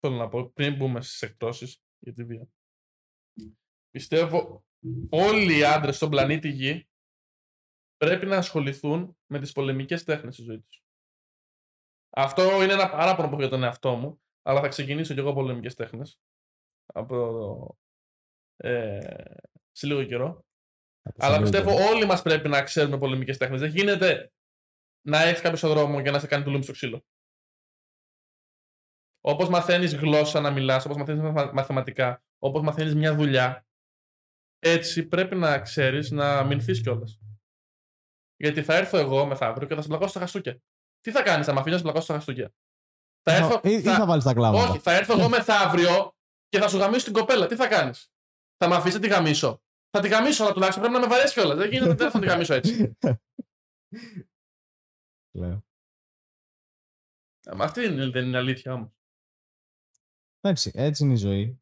[0.00, 2.48] Θέλω να πω, πριν μπούμε στις εκτρώσει για τη βία.
[3.90, 4.64] πιστεύω
[5.10, 6.88] όλοι οι άντρες στον πλανήτη Γη
[7.96, 10.82] πρέπει να ασχοληθούν με τις πολεμικές τέχνες στη ζωή τους.
[12.10, 15.32] Αυτό είναι ένα παράπονο που έχω για τον εαυτό μου, αλλά θα ξεκινήσω κι εγώ
[15.32, 16.20] πολεμικές τέχνες
[16.86, 17.78] από,
[18.56, 19.34] ε,
[19.70, 20.44] σε λίγο καιρό.
[21.16, 23.60] Αλλά πιστεύω όλοι μας πρέπει να ξέρουμε πολεμικές τέχνες.
[23.60, 24.32] Δεν γίνεται
[25.06, 27.04] να έχεις κάποιο στον δρόμο και να σε κάνει τουλούμι στο ξύλο.
[29.20, 33.66] Όπως μαθαίνεις γλώσσα να μιλάς, όπως μαθαίνεις μαθηματικά, όπως μαθαίνεις μια δουλειά,
[34.58, 37.20] έτσι πρέπει να ξέρεις να μηνθείς κιόλας.
[38.36, 40.62] Γιατί θα έρθω εγώ μεθαύριο και θα σε πλακώσω στα χαστούκια.
[41.00, 42.54] Τι θα κάνεις, θα με αφήνεις να σε πλακώσω στα χαστούκια;
[43.22, 43.92] Θα έρθω, ή, θα...
[43.92, 44.68] ή θα βάλεις τα κλάματα.
[44.68, 46.16] Όχι, θα έρθω εγώ μεθαύριο
[46.48, 47.46] και θα σου γαμίσω την κοπέλα.
[47.46, 48.12] Τι θα κάνεις;
[48.56, 51.34] Θα με αφήσει να τη γαμίσω; Θα τη γαμίσω, αλλά τουλάχιστον πρέπει να με βαρέσεις
[51.34, 51.56] κιόλας.
[51.56, 52.98] Δεν γίνεται να τη γαμίσω έτσι.
[55.38, 55.64] Λέω.
[57.56, 58.99] Μα αυτή είναι, δεν είναι αλήθεια όμως.
[60.40, 61.60] Εντάξει, έτσι είναι η ζωή.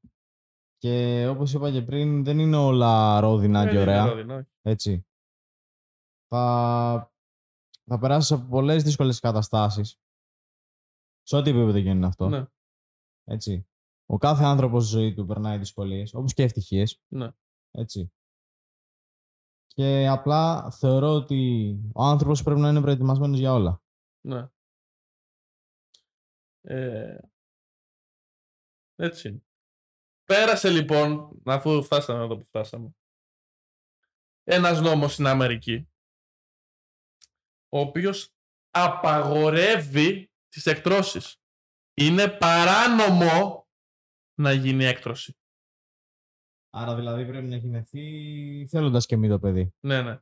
[0.76, 4.06] Και όπως είπα και πριν, δεν είναι όλα ρόδινα και ωραία.
[4.06, 4.48] Ρόδινα.
[4.62, 5.06] Έτσι.
[6.28, 7.12] Θα,
[7.84, 10.00] θα περάσει από πολλές δύσκολες καταστάσεις.
[11.22, 12.28] Σε ό,τι επίπεδο γίνει αυτό.
[12.28, 12.46] Ναι.
[13.24, 13.68] Έτσι.
[14.06, 17.02] Ο κάθε άνθρωπος στη ζωή του περνάει δυσκολίες, όπως και ευτυχίες.
[17.08, 17.30] Ναι.
[17.70, 18.12] Έτσι.
[19.66, 23.82] Και απλά θεωρώ ότι ο άνθρωπος πρέπει να είναι προετοιμασμένος για όλα.
[24.20, 24.48] Ναι.
[26.60, 27.18] Ε,
[28.98, 29.42] έτσι είναι.
[30.24, 32.96] Πέρασε λοιπόν, αφού φτάσαμε εδώ που φτάσαμε,
[34.44, 35.88] ένας νόμος στην Αμερική,
[37.68, 38.34] ο οποίος
[38.70, 41.36] απαγορεύει τις εκτρώσεις.
[41.94, 43.68] Είναι παράνομο
[44.34, 45.36] να γίνει έκτρωση.
[46.70, 49.74] Άρα δηλαδή πρέπει να γεννηθεί θέλοντας και μη το παιδί.
[49.80, 50.18] Ναι, ναι.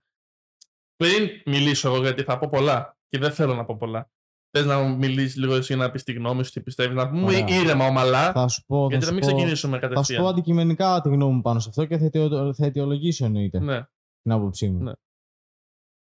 [0.97, 4.11] Πριν μιλήσω εγώ, γιατί θα πω πολλά και δεν θέλω να πω πολλά.
[4.57, 7.87] Θες να μιλήσεις λίγο εσύ να πεις τη γνώμη σου, τι πιστεύεις, να πούμε ήρεμα
[7.87, 8.33] ομαλά.
[8.33, 8.89] Θα σου πω.
[8.89, 10.05] Γιατί να μην ξεκινήσουμε κατευθείαν.
[10.05, 13.85] Θα σου πω αντικειμενικά τη γνώμη μου πάνω σε αυτό και θα, αιτιολογήσω εννοείται ναι.
[14.23, 14.83] την άποψή μου.
[14.83, 14.93] Ναι.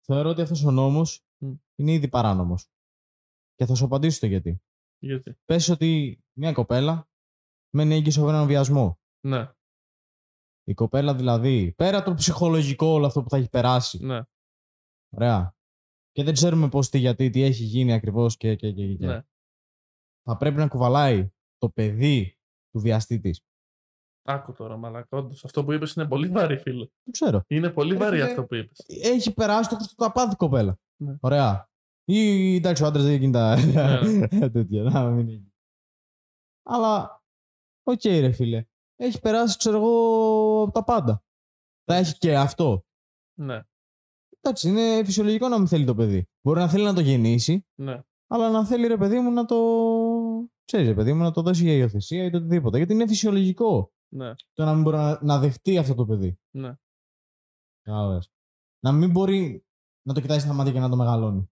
[0.05, 1.23] Θεωρώ ότι αυτός ο νόμος
[1.75, 2.67] είναι ήδη παράνομος.
[3.55, 4.61] Και θα σου απαντήσω το γιατί.
[4.99, 7.09] γιατί; Πες ότι μια κοπέλα
[7.75, 8.99] μένει έγκυος από έναν βιασμό.
[9.27, 9.51] Ναι.
[10.63, 14.05] Η κοπέλα δηλαδή, πέρα το ψυχολογικό όλο αυτό που θα έχει περάσει.
[14.05, 14.21] Ναι.
[15.09, 15.52] Ωραία.
[16.13, 19.05] Και δεν ξέρουμε πώς, τι, γιατί, τι έχει γίνει ακριβώς και, και, και, και.
[19.05, 19.21] Ναι.
[20.23, 22.37] Θα πρέπει να κουβαλάει το παιδί
[22.71, 23.31] του βιαστή τη.
[24.25, 25.17] Άκου τώρα, μαλακά.
[25.17, 26.87] Όντως, αυτό που είπες είναι πολύ βαρύ, φίλε.
[27.03, 27.43] Δεν ξέρω.
[27.47, 28.83] Είναι πολύ βαρύ αυτό που είπες.
[28.87, 30.79] Έχει περάσει το Χριστοταπάδι κοπέλα.
[30.95, 31.15] Ναι.
[31.21, 31.69] Ωραία.
[32.05, 33.65] Ή εντάξει, ο άντρας δεν γίνει τα.
[33.65, 34.27] Ναι.
[34.49, 34.83] τέτοια.
[34.83, 35.51] Να μην
[36.63, 37.23] Αλλά.
[37.83, 38.65] OK, okay, ρε φίλε
[39.03, 41.23] έχει περάσει, ξέρω εγώ, τα πάντα.
[41.83, 42.85] Θα έχει και αυτό.
[43.39, 43.61] Ναι.
[44.45, 46.27] Εντάξει, είναι φυσιολογικό να μην θέλει το παιδί.
[46.41, 48.03] Μπορεί να θέλει να το γεννήσει, ναι.
[48.27, 49.57] αλλά να θέλει ρε παιδί μου να το.
[50.65, 52.77] ξέρεις, ρε παιδί μου, να το δώσει για υιοθεσία ή το οτιδήποτε.
[52.77, 54.33] Γιατί είναι φυσιολογικό ναι.
[54.53, 56.39] το να μην μπορεί να, να δεχτεί αυτό το παιδί.
[56.55, 56.75] Ναι.
[57.85, 58.31] Άλες.
[58.79, 59.65] Να μην μπορεί
[60.07, 61.51] να το κοιτάει στα μάτια και να το μεγαλώνει.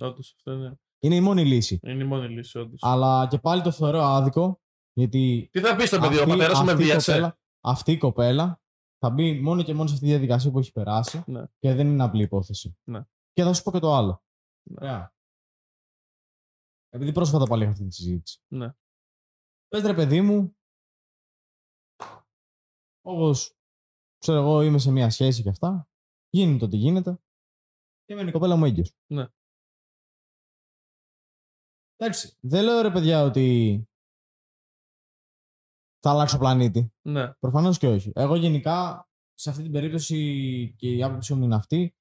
[0.00, 0.80] Όντως, αυτό είναι.
[0.98, 1.80] Είναι η μόνη λύση.
[1.82, 2.80] Είναι η μόνη λύση, όντως.
[2.82, 4.60] Αλλά και πάλι το θεωρώ άδικο
[4.92, 8.60] γιατί Τι θα πεις στο παιδί, ο πατέρας σου με βίασε; Αυτή η κοπέλα
[8.98, 11.44] θα μπει μόνο και μόνο σε αυτή τη διαδικασία που έχει περάσει ναι.
[11.58, 12.76] και δεν είναι απλή υπόθεση.
[12.84, 13.04] Ναι.
[13.32, 14.22] Και θα σου πω και το άλλο.
[14.62, 15.10] Ναι.
[16.88, 18.40] Επειδή πρόσφατα πάλι είχα αυτή τη συζήτηση.
[18.48, 18.74] Ναι.
[19.68, 20.56] Πες ρε παιδί μου,
[23.00, 23.56] όπως
[24.18, 25.88] ξέρω εγώ είμαι σε μια σχέση και αυτά,
[26.28, 27.20] γίνεται ό,τι γίνεται
[28.04, 28.96] και μένει η κοπέλα μου έγκυος.
[29.06, 29.26] Ναι.
[31.96, 33.88] Εντάξει, δεν λέω ρε παιδιά ότι
[36.06, 36.92] θα αλλάξω πλανήτη.
[37.02, 37.32] Ναι.
[37.32, 38.12] Προφανώς και όχι.
[38.14, 41.94] Εγώ γενικά σε αυτή την περίπτωση και η άποψή μου είναι αυτή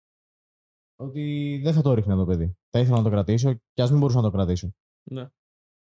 [0.96, 2.58] ότι δεν θα το ρίχνα το παιδί.
[2.70, 4.74] Θα ήθελα να το κρατήσω και ας μην μπορούσα να το κρατήσω.
[5.04, 5.30] Ναι.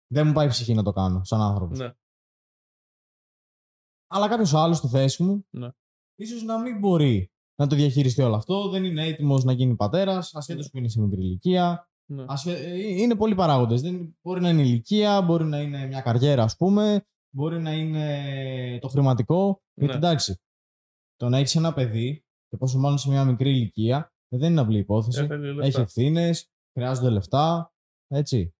[0.06, 1.78] Δεν μου πάει η ψυχή να το κάνω σαν άνθρωπος.
[1.78, 1.92] Ναι.
[4.06, 5.68] Αλλά κάποιος άλλος στη θέση μου ναι.
[6.14, 8.68] ίσως να μην μπορεί να το διαχειριστεί όλο αυτό.
[8.68, 10.70] Δεν είναι έτοιμος να γίνει πατέρας, ασχέτως ναι.
[10.70, 11.90] που είναι σε μικρή ηλικία.
[12.06, 12.24] Ναι.
[12.46, 13.82] Ε, είναι πολλοί παράγοντες.
[14.22, 18.88] Μπορεί να είναι ηλικία, μπορεί να είναι μια καριέρα, ας πούμε, μπορεί να είναι το
[18.88, 19.46] χρηματικό.
[19.46, 19.84] Ναι.
[19.84, 20.40] Γιατί εντάξει,
[21.16, 24.78] το να έχεις ένα παιδί, και πόσο μάλλον σε μια μικρή ηλικία, δεν είναι απλή
[24.78, 25.26] υπόθεση.
[25.60, 27.72] Έχει ευθύνες, χρειάζονται λεφτά.
[28.06, 28.54] Έτσι.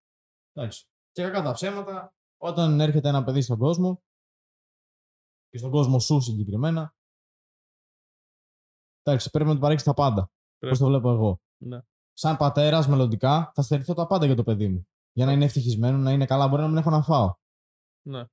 [0.53, 0.87] Εντάξει.
[1.11, 4.03] Και κακά τα ψέματα, όταν έρχεται ένα παιδί στον κόσμο,
[5.49, 6.95] και στον κόσμο σου συγκεκριμένα,
[9.03, 10.31] εντάξει, πρέπει να του παρέχεις τα πάντα.
[10.59, 11.41] Πώ το βλέπω εγώ.
[11.63, 11.81] Ναι.
[12.13, 14.89] Σαν πατέρας, μελλοντικά, θα στερηθώ τα πάντα για το παιδί μου.
[15.13, 16.49] Για να είναι ευτυχισμένο, να είναι καλά.
[16.49, 17.35] Μπορεί να μην έχω να φάω.
[18.09, 18.27] Ναι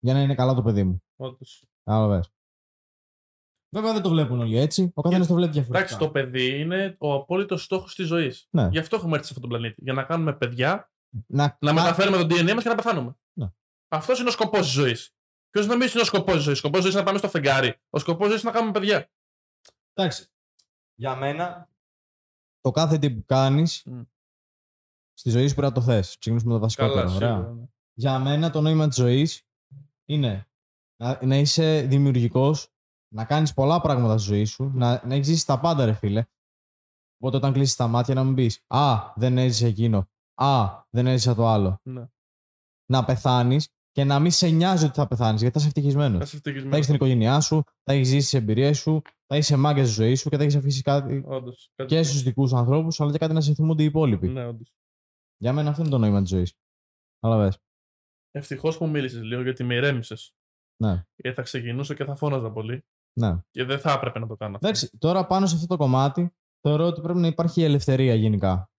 [0.00, 1.02] για να είναι καλά το παιδί μου.
[1.16, 1.64] Όντως.
[3.72, 4.90] Βέβαια δεν το βλέπουν όλοι έτσι.
[4.94, 5.78] Ο καθένας το βλέπει διαφορετικά.
[5.88, 8.46] Εντάξει, το παιδί είναι ο απόλυτος στόχος της ζωής.
[8.50, 8.68] Ναι.
[8.70, 9.82] Γι' αυτό έχουμε έρθει σε αυτόν τον πλανήτη.
[9.82, 10.90] Για να κάνουμε παιδιά,
[11.26, 13.16] να, να μεταφέρουμε το DNA μας και να πεθάνουμε.
[13.32, 13.52] Ναι.
[13.88, 15.14] Αυτός είναι ο σκοπός της ζωής.
[15.50, 16.56] Ποιος νομίζει είναι ο σκοπός ζωής.
[16.56, 17.74] Ο σκοπός ζωής είναι να πάμε στο φεγγάρι.
[17.90, 19.10] Ο σκοπός ζωής είναι να κάνουμε παιδιά.
[19.94, 20.26] Εντάξει.
[20.94, 21.68] Για μένα,
[22.60, 24.00] το κάθε τι που κάνεις Μμ.
[25.12, 26.08] στη ζωή σου πρέπει να το θες.
[26.18, 26.94] Ξεκινήσουμε με το βασικότερο.
[26.94, 27.34] Καλά, ωραία.
[27.36, 27.52] σίγουρα.
[27.52, 27.64] ναι.
[27.92, 29.42] Για μένα το νόημα της ζωής
[30.12, 30.48] είναι
[31.00, 32.72] να, να είσαι δημιουργικός,
[33.14, 36.24] να κάνεις πολλά πράγματα στη ζωή σου, να, να έχεις ζήσει τα πάντα, ρε φίλε.
[37.18, 40.08] Οπότε όταν κλείσει τα μάτια να μην πεις Α, δεν έζησε εκείνο.
[40.34, 41.80] Α, δεν έζησα το άλλο.
[41.82, 42.04] Ναι.
[42.90, 46.18] Να πεθάνεις και να μην σε νοιάζει ότι θα πεθάνεις, γιατί θα είσαι ευτυχισμένος.
[46.18, 46.74] Θα είσαι Θα ευτυχισμένος.
[46.74, 50.14] έχεις την οικογένειά σου, θα έχεις ζήσει τις εμπειρίες σου, θα είσαι μάγκας στη ζωή
[50.14, 51.70] σου και θα έχεις αφήσει κάτι Όντως.
[51.74, 52.10] Κάτι και τέτοιο.
[52.10, 54.28] στους δικούς ανθρώπους, αλλά και κάτι να σε θυμούνται οι υπόλοιποι.
[54.28, 54.72] Ναι, όντως.
[55.36, 56.54] Για μένα αυτό είναι το νόημα της ζωής.
[57.20, 57.52] Αλλά
[58.30, 60.34] Ευτυχώς που μίλησες λίγο γιατί με ηρέμησες.
[60.82, 61.04] Ναι.
[61.16, 62.84] Γιατί θα ξεκινούσα και θα φώναζα πολύ.
[63.20, 63.40] Ναι.
[63.50, 64.54] Και δεν θα έπρεπε να το κάνω.
[64.54, 64.66] αυτό.
[64.66, 68.70] Εντάξει, τώρα πάνω σε αυτό το κομμάτι θεωρώ ότι πρέπει να υπάρχει ελευθερία γενικά.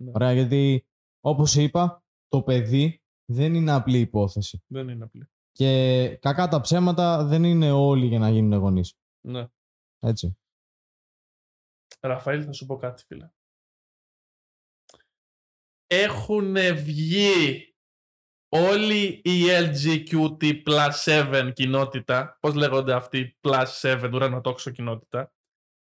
[0.00, 0.10] Ναι.
[0.14, 0.86] Ωραία, γιατί
[1.20, 4.62] όπως είπα, το παιδί δεν είναι απλή υπόθεση.
[4.66, 5.28] Δεν είναι απλή.
[5.52, 8.82] Και κακά τα ψέματα δεν είναι όλοι για να γίνουν γονεί.
[9.26, 9.46] Ναι.
[9.98, 10.38] Έτσι.
[12.00, 13.30] Ραφαήλ, θα σου πω κάτι, φίλε.
[15.86, 17.74] Έχουν βγει
[18.48, 25.32] όλη η LGQT plus 7 κοινότητα, πώς λέγονται αυτοί plus 7 ουρανοτόξο κοινότητα,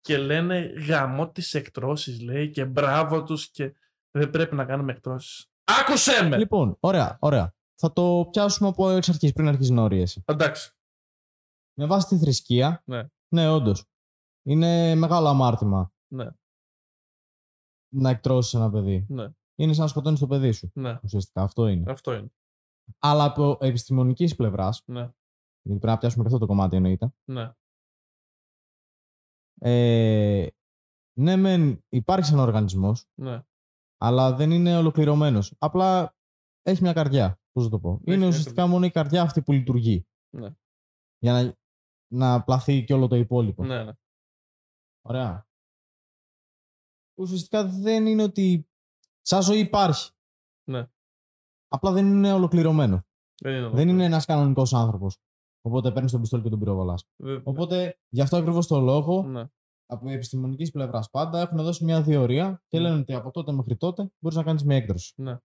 [0.00, 3.74] και λένε γαμό τις εκτρώσεις, λέει, και μπράβο τους και
[4.10, 5.50] δεν πρέπει να κάνουμε εκτρώσεις.
[5.64, 6.38] Άκουσέ με!
[6.38, 7.54] Λοιπόν, ωραία, ωραία.
[7.74, 10.22] Θα το πιάσουμε από εξ αρχής πριν αρχίσει να ορίεσαι.
[10.24, 10.72] Εντάξει.
[11.78, 13.02] Με βάση τη θρησκεία, Ναι.
[13.28, 13.84] ναι όντως.
[14.42, 16.26] Είναι μεγάλο αμάρτημα Ναι,
[17.92, 19.06] να εκτρώσεις ένα παιδί.
[19.08, 20.70] ναι, Είναι σαν να σκοτώνεις το παιδί σου.
[20.74, 20.98] ναι.
[21.02, 21.90] Ουσιαστικά αυτό είναι.
[21.90, 22.32] Αυτό είναι.
[22.98, 25.00] Αλλά από επιστημονικής πλευράς, Ναι,
[25.62, 27.12] γιατί πρέπει να πιάσουμε και αυτό το κομμάτι εννοείται.
[27.24, 27.52] ναι.
[29.62, 30.46] Ε,
[31.18, 33.42] ναι, μεν υπάρχει ένα οργανισμός, ναι.
[34.00, 35.54] αλλά δεν είναι ολοκληρωμένος.
[35.58, 36.16] Απλά
[36.62, 37.40] έχει μια καρδιά.
[37.52, 40.06] Πώς να το πω; μια είναι ουσιαστικά μόνο η καρδιά αυτή που λειτουργεί.
[40.36, 40.54] Ναι.
[41.18, 41.56] Για να,
[42.12, 43.64] να πλαθεί και όλο το υπόλοιπο.
[43.64, 43.92] Ναι, ναι.
[45.06, 45.48] Ωραία.
[47.18, 48.68] Ουσιαστικά δεν είναι ότι.
[49.20, 50.12] Σαν ζωή υπάρχει.
[50.70, 50.88] Ναι.
[51.72, 53.04] Απλά δεν είναι ολοκληρωμένο.
[53.42, 55.16] Δεν είναι, Δεν είναι ένας κανονικός άνθρωπος.
[55.60, 57.04] Οπότε παίρνεις τον πιστόλι και τον πυροβολάς.
[57.16, 59.44] Δεν- Οπότε γι' αυτό ακριβώς το λόγο, Ναι.
[59.86, 62.88] από επιστημονικής πλευράς πάντα έχουν δώσει μια διορία και Ναι.
[62.88, 65.12] λένε ότι από τότε μέχρι τότε μπορείς να κάνεις μια έκδοση.
[65.16, 65.38] Ναι.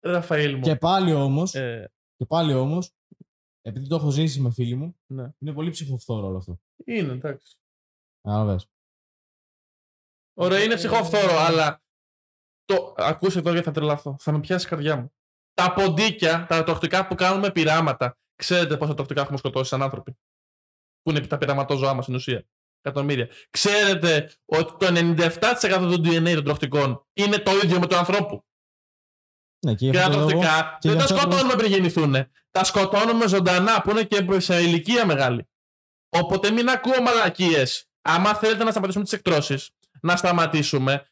[0.00, 0.60] Ραφαήλ μου.
[0.62, 2.92] Και πάλι όμως, Ε, και πάλι όμως,
[3.60, 5.32] επειδή το έχω ζήσει με φίλοι μου, ναι.
[5.38, 6.60] είναι πολύ ψυχοφθόρο όλο αυτό.
[6.84, 7.56] Είναι, εντάξει.
[8.20, 8.66] Κατάλαβες.
[10.34, 11.82] Ωραία, είναι Ε, ψυχοφθόρο, αλλά.
[12.74, 12.94] Το...
[12.96, 14.16] Ακούσε εδώ γιατί θα τρελαθώ.
[14.20, 15.12] Θα με πιάσει η καρδιά μου.
[15.54, 18.18] Τα ποντίκια, τα τοκτικά που κάνουμε πειράματα.
[18.36, 20.16] Ξέρετε πόσα τοκτικά έχουμε σκοτώσει σαν άνθρωποι;
[21.02, 22.44] Που είναι τα πειραματόζωά μας στην ουσία.
[22.82, 23.28] Εκατομμύρια.
[23.50, 28.44] Ξέρετε ότι το 97% των DNA των τοκτικών είναι το ίδιο με του ανθρώπου;
[29.66, 31.38] Ναι, και Και γι' τα αυτό το λόγο, τοκτικά και δεν γι' τα αυτό ακριβώς-
[31.40, 32.30] σκοτώνουμε πριν γεννηθούν.
[32.50, 35.48] Τα σκοτώνουμε ζωντανά που είναι και σε ηλικία μεγάλη.
[36.08, 37.84] Οπότε μην ακούω μαλακίες.
[38.02, 39.70] Άμα θέλετε να σταματήσουμε τις εκτρώσεις,
[40.02, 41.09] να σταματήσουμε,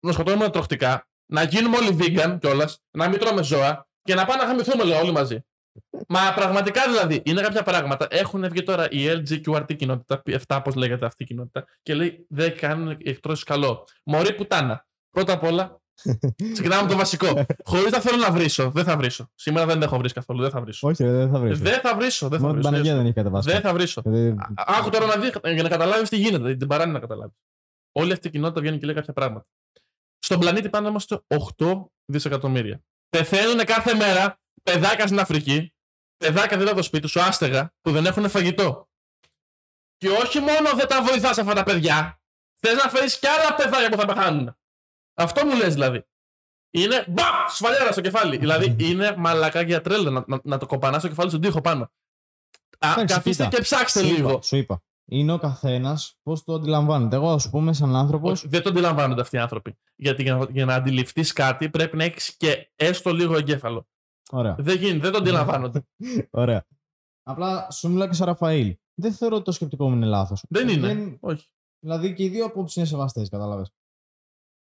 [0.00, 4.24] να σκοτώνουμε τα τροχτικά, να γίνουμε όλοι vegan κιόλας, να μην τρώμε ζώα και να
[4.24, 5.44] πάμε να χαμηθούμε λέω, όλοι μαζί.
[6.08, 8.06] Μα πραγματικά δηλαδή, είναι κάποια πράγματα.
[8.10, 12.56] Έχουν βγει τώρα η LGQRT κοινότητα, 7 πώς λέγεται αυτή η κοινότητα, και λέει δεν
[12.56, 13.84] κάνουν οι εκτρώσεις καλό.
[14.04, 14.86] Μωρή πουτάνα.
[15.10, 15.80] Πρώτα απ' όλα,
[16.52, 17.44] ξεκινάμε από το βασικό.
[17.64, 18.70] Χωρίς να θέλω να βρίσω.
[18.70, 19.30] Δεν θα βρίσω.
[19.34, 20.40] Σήμερα δεν έχω βρει καθόλου.
[20.40, 20.88] Δεν θα βρίσω.
[20.88, 21.58] Όχι, ρε, δεν θα βρεις.
[21.60, 22.28] Δεν θα βρίσω.
[22.28, 22.70] Δεν θα Μόνο την βρίσω.
[22.70, 23.50] Παναγία δεν έχει κατεβάσει.
[23.50, 24.02] Δεν θα βρίσω.
[24.04, 26.54] Δηλαδή, Α- Άκου τώρα να δει για να καταλάβεις τι γίνεται.
[26.56, 27.34] Την παράνει να καταλάβεις.
[27.92, 29.46] Όλη αυτή η κοινότητα βγαίνει και λέει κάποια πράγματα.
[30.18, 31.20] Στον πλανήτη πάνε να είμαστε
[31.56, 32.82] 8 δισεκατομμύρια.
[33.08, 35.74] Πεθαίνουν κάθε μέρα παιδάκια στην Αφρική,
[36.16, 38.88] παιδάκια δίπλα από το σπίτι σου, άστεγα, που δεν έχουν φαγητό.
[39.96, 42.20] Και όχι μόνο δεν τα βοηθάς αυτά τα παιδιά,
[42.60, 44.56] θες να φέρεις κι άλλα παιδάκια που θα πεθάνουν.
[45.14, 46.06] Αυτό μου λες δηλαδή.
[46.70, 47.34] Είναι μπαμ!
[47.48, 48.36] Σφαλιάρα στο κεφάλι.
[48.36, 51.92] δηλαδή είναι μαλακά για τρέλα να, να, να το κοπανάς στο κεφάλι στον τοίχο πάνω.
[52.78, 53.56] Α, Εντάξει, καθίστε κοίτα.
[53.56, 54.42] και ψάξτε σου είπα, λίγο.
[54.42, 54.82] Σου είπα.
[55.10, 57.16] Είναι ο καθένας πώς το αντιλαμβάνεται.
[57.16, 58.30] Εγώ, ας πούμε, σαν άνθρωπο.
[58.30, 59.78] Όχι, δεν το αντιλαμβάνονται αυτοί οι άνθρωποι.
[59.96, 63.88] Γιατί για να, για να αντιληφθείς κάτι πρέπει να έχεις και έστω λίγο εγκέφαλο.
[64.30, 64.54] Ωραία.
[64.58, 65.86] Δεν γίνεται, δεν το αντιλαμβάνονται.
[66.30, 66.66] Ωραία.
[67.22, 68.76] Απλά σου μιλάω και σαν Ραφαήλ.
[68.94, 70.44] Δεν θεωρώ ότι το σκεπτικό μου είναι λάθος.
[70.48, 71.16] δεν είναι.
[71.20, 71.46] Όχι.
[71.84, 73.72] Δηλαδή και οι δύο απόψεις είναι σεβαστές, κατάλαβες.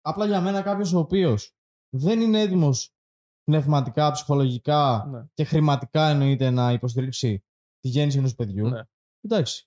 [0.01, 1.55] Απλά για μένα κάποιος ο οποίος
[1.95, 2.95] δεν είναι έτοιμος
[3.45, 5.25] πνευματικά, ψυχολογικά Ναι.
[5.35, 7.45] και χρηματικά εννοείται να υποστηρίξει
[7.81, 8.69] τη γέννηση ενός παιδιού.
[8.69, 8.81] Ναι.
[9.21, 9.67] Εντάξει.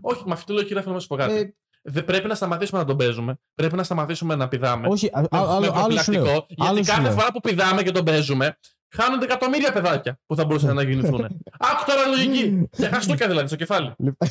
[0.00, 1.34] Όχι, με αυτή τη λογική θέλω να σου πω κάτι.
[1.34, 3.38] Ε, Δεν πρέπει να σταματήσουμε να τον παίζουμε.
[3.54, 4.88] Πρέπει να σταματήσουμε να πηδάμε.
[4.88, 6.32] όχι, α- με, α- με άλλο, άλλο σου προφυλακτικό, λέω.
[6.48, 7.12] γιατί Άλλο σου κάθε λέω.
[7.12, 8.58] φορά που πηδάμε και τον παίζουμε,
[8.94, 11.24] χάνονται εκατομμύρια παιδάκια που θα μπορούσαν να γεννηθούν.
[11.70, 12.68] Άκου τώρα λογική.
[12.76, 13.94] Και χαστούκια δηλαδή στο κεφάλι.
[13.98, 14.28] Λοιπόν-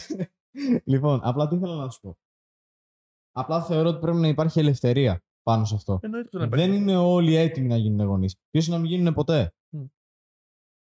[0.91, 2.17] λοιπόν, απλά τι ήθελα να σου πω.
[3.31, 5.99] Απλά θεωρώ ότι πρέπει να υπάρχει ελευθερία πάνω σε αυτό.
[6.01, 6.67] Εννοείται ότι δεν υπάρχει.
[6.69, 8.29] Δεν είναι όλοι έτοιμοι να γίνουν γονεί.
[8.49, 9.83] Ποιος να μην γίνουν ποτέ; Μμ.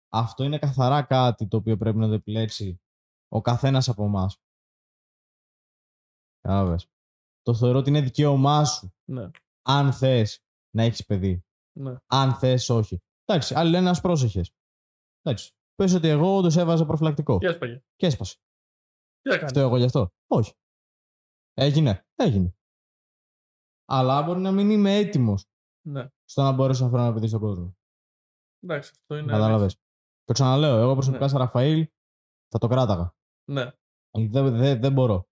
[0.09, 2.81] αυτό είναι καθαρά κάτι το οποίο πρέπει να το επιλέξει
[3.29, 4.37] ο καθένας από εμάς.
[6.41, 6.86] Κατάλαβες.
[7.43, 8.95] Το θεωρώ ότι είναι δικαίωμά σου.
[9.11, 9.30] Ναι.
[9.62, 10.45] Αν θες
[10.76, 11.45] να έχεις παιδί.
[11.78, 11.95] Ναι.
[12.07, 12.99] Αν θες όχι.
[13.24, 14.55] Εντάξει, άλλοι λένε ας πρόσεχες.
[15.22, 15.53] Εντάξει.
[15.74, 17.38] Πες ότι εγώ όντως έβαζα προφυλακτικό.
[17.38, 17.82] Τι έσπαγε.
[17.97, 18.36] Και έσπασε.
[19.20, 19.45] Τι έκανε.
[19.47, 20.53] Αυτό εγώ γι' αυτό; Όχι.
[21.55, 22.07] Έγινε.
[22.14, 22.55] Έγινε.
[23.88, 25.47] Αλλά μπορεί να μην είμαι έτοιμος
[25.86, 26.09] Ναι.
[26.24, 27.76] στο να μπορέσω να φέρω ένα παιδί στον κόσμο.
[28.61, 29.32] Εντάξει, αυτό είναι.
[29.32, 29.76] Κατάλαβες.
[30.24, 30.78] Το ξαναλέω.
[30.78, 31.30] Εγώ προσωπικά Ναι.
[31.30, 31.88] σαν Ραφαήλ
[32.49, 33.14] θα το κράταγα.
[33.51, 33.72] Ναι.
[34.11, 35.28] Δεν, δεν, δεν μπορώ.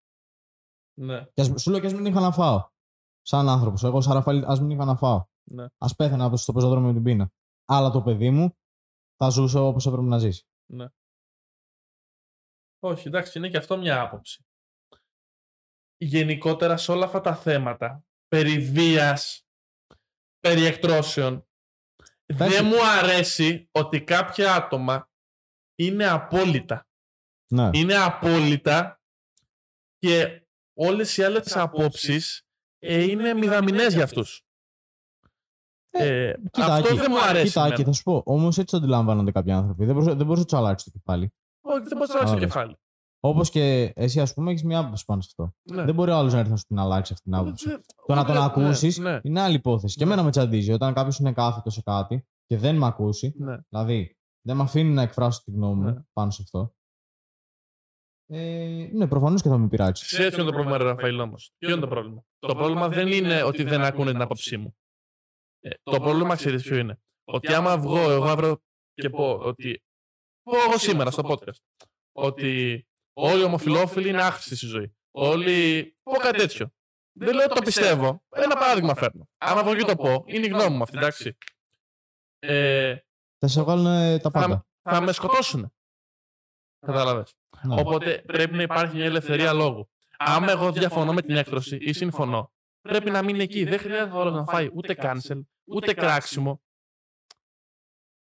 [0.98, 1.24] Ναι.
[1.34, 2.70] Και ας, σου λέω και ας μην είχα να φάω.
[3.22, 3.84] Σαν άνθρωπος.
[3.84, 5.26] Εγώ σαν Ραφαήλ, ας μην είχα να φάω.
[5.44, 5.64] Ναι.
[5.64, 7.32] Α πέθανα από στο πεζοδρόμιο με την πείνα.
[7.64, 8.56] Αλλά το παιδί μου
[9.16, 10.46] θα ζούσε όπως έπρεπε να ζήσει.
[12.78, 14.44] Όχι, εντάξει, είναι και αυτό μια άποψη.
[15.96, 19.46] Γενικότερα σε όλα αυτά τα θέματα, περί βίας,
[20.38, 21.46] περί εκτρώσεων,
[22.26, 22.56] Εντάξει.
[22.56, 25.10] δεν μου αρέσει ότι κάποια άτομα
[25.74, 26.86] είναι απόλυτα.
[27.52, 27.70] Ναι.
[27.72, 29.00] Είναι απόλυτα
[29.98, 30.47] και
[30.78, 32.42] όλες οι άλλες απόψεις
[32.78, 34.42] ε, είναι μηδαμινές για αυτούς.
[35.90, 37.46] Ε, Κοίτα, αυτό Άκη, δεν μου αρέσει.
[37.46, 37.86] Κοίτα, Άκη, εμένα.
[37.86, 38.22] θα σου πω.
[38.24, 39.84] Όμως έτσι το αντιλαμβάνονται κάποιοι άνθρωποι.
[39.84, 41.32] Δεν μπορεί δεν μπορείς να τους αλλάξει το κεφάλι.
[41.60, 42.46] Όχι, δεν μπορείς να αλλάξεις το Κατάλαβες.
[42.52, 42.74] κεφάλι.
[43.20, 45.54] Όπως και εσύ, ας πούμε, έχεις μια άποψη πάνω σε αυτό.
[45.74, 45.84] Ναι.
[45.84, 47.68] Δεν μπορεί ο άλλος να έρθει να σου την αλλάξει αυτή την άποψη.
[47.68, 49.96] Δεν- Το να τον ναι, ακούσεις Ναι, είναι άλλη υπόθεση.
[49.96, 50.10] Και Ναι.
[50.10, 50.72] εμένα με τσαντίζει.
[50.72, 53.56] Όταν κάποιος είναι κάθετος σε κάτι και δεν με ακούσει, ναι.
[53.68, 54.16] δηλαδή
[54.46, 55.94] δεν με αφήνει να εκφράσω τη γνώμη μου Ναι.
[56.12, 56.72] πάνω σε αυτό.
[58.30, 60.04] Ε, ναι, προφανώς και θα με πειράξει.
[60.04, 61.52] Ξέρεις ποιο είναι το πρόβλημα, ρε Ραφαήλ, όμως.
[61.58, 64.76] Ποιο είναι το πρόβλημα; Το πρόβλημα δεν είναι ότι δεν ακούνε την άποψή μου.
[65.60, 68.62] Ε, το πρόβλημα, ξέρεις ποιο είναι; Ότι άμα βγω εγώ αύριο
[68.94, 69.82] και πω ότι.
[70.42, 71.86] πω εγώ σήμερα στο podcast.
[72.12, 74.96] Ότι όλοι οι ομοφυλόφιλοι είναι άχρηστοι στη ζωή.
[75.10, 75.96] Όλοι.
[76.02, 76.72] πω κάτι τέτοιο.
[77.12, 78.22] Δεν λέω ότι το πιστεύω.
[78.28, 79.28] Ένα παράδειγμα φέρνω.
[79.38, 81.36] Άμα βγω και το πω, είναι η γνώμη μου αυτή, εντάξει.
[82.38, 82.96] Ε,
[83.38, 84.66] Θα σε βγάλουν ε, τα πάντα.
[84.82, 85.72] θα με σκοτώσουν.
[86.86, 87.32] Κατάλαβες.
[87.62, 87.80] Ναι.
[87.80, 89.88] Οπότε πρέπει να υπάρχει μια ελευθερία λόγου.
[90.18, 93.64] Άμα εγώ διαφωνώ με την έκτρωση ή συμφωνώ, πρέπει να μείνει εκεί.
[93.64, 96.62] Δεν χρειάζεται ο άλλος να φάει ούτε cancel, ούτε κράξιμο.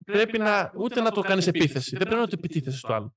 [0.05, 1.97] Πρέπει να, ούτε να το κάνεις επίθεση.
[1.97, 3.15] Δεν πρέπει να το επιτίθεσαι στο άλλο.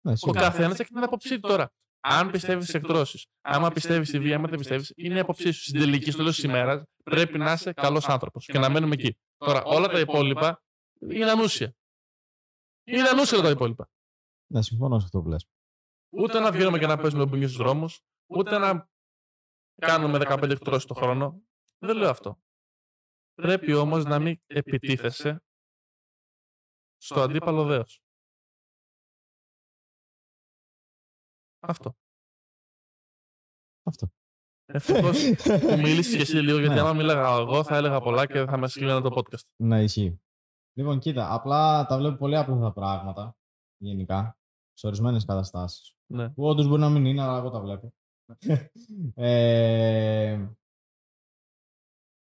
[0.00, 0.40] Ναι, Ο σίγουρα.
[0.40, 1.72] καθένας έχει την άποψή του τώρα.
[2.00, 5.62] Αν πιστεύεις στι εκτρώσει, άμα πιστεύεις στη βία, άμα δεν πιστεύεις, είναι η άποψή σου.
[5.62, 9.18] Στην τελική, στο τέλο της ημέρας, πρέπει να είσαι καλός άνθρωπος και να μένουμε εκεί.
[9.36, 10.62] Τώρα, όλα τα υπόλοιπα
[11.10, 11.74] είναι ανούσια.
[12.84, 13.88] Είναι ανούσια τα υπόλοιπα.
[14.52, 15.46] Ναι, συμφωνώ σε αυτό που λες.
[16.12, 18.88] Ούτε να βγαίνουμε και να παίζουμε μπουνιέ στου δρόμους, ούτε να
[19.74, 21.42] κάνουμε 15 εκτρώσει το χρόνο.
[21.78, 22.40] Δεν λέω αυτό.
[23.34, 25.42] Πρέπει όμως να μην επιτίθεσαι
[26.96, 28.02] στο αντίπαλο δέος.
[31.60, 31.94] Αυτό.
[33.82, 34.08] Αυτό.
[34.64, 35.18] Ευτυχώς
[35.60, 36.80] που μίλησες και εσύ λίγο, γιατί Ναι.
[36.80, 39.44] άμα μίλαγα εγώ θα έλεγα πολλά και θα με σκλίνανε το podcast.
[39.56, 40.20] Ναι, ισχύει.
[40.76, 43.36] Λοιπόν, κοίτα, απλά τα βλέπω πολύ απλά τα πράγματα
[43.76, 44.39] γενικά
[44.80, 45.94] σε ορισμένες καταστάσεις.
[46.06, 46.28] Ναι.
[46.30, 47.92] Που όντως μπορεί να μην είναι, αλλά εγώ τα βλέπω.
[49.14, 50.48] ε,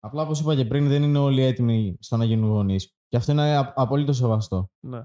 [0.01, 2.95] απλά όπως είπα και πριν, δεν είναι όλοι έτοιμοι στο να γίνουν γονείς.
[3.09, 4.71] Και αυτό είναι α- απολύτως σεβαστό.
[4.81, 5.03] Ναι.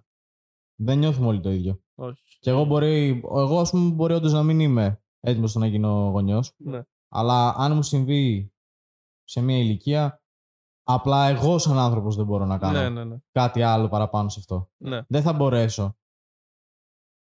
[0.81, 1.79] Δεν νιώθουμε όλοι το ίδιο.
[1.95, 2.37] Όχι.
[2.39, 6.09] Και εγώ, μπορεί, εγώ ας πούμε, μπορεί όντως να μην είμαι έτοιμος στο να γίνω
[6.09, 6.53] γονιός.
[6.57, 6.81] Ναι.
[7.09, 8.53] Αλλά αν μου συμβεί
[9.23, 10.21] σε μια ηλικία,
[10.83, 13.17] απλά εγώ σαν άνθρωπος δεν μπορώ να κάνω Ναι, ναι, ναι.
[13.31, 14.69] κάτι άλλο παραπάνω σε αυτό.
[14.77, 15.97] ναι, Δεν θα μπορέσω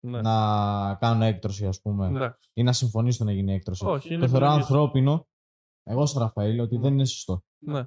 [0.05, 0.21] ναι.
[0.21, 2.51] να κάνω έκτρωση, ας πούμε, Εντάξει.
[2.53, 3.85] ή να συμφωνήσω να γίνει έκτρωση.
[3.87, 4.75] Όχι, είναι το θεωρώ επιλογή σου.
[4.75, 5.27] ανθρώπινο,
[5.83, 6.81] εγώ σαν Ραφαήλ, ότι Μμ.
[6.83, 7.43] δεν είναι σωστό.
[7.65, 7.85] Ναι.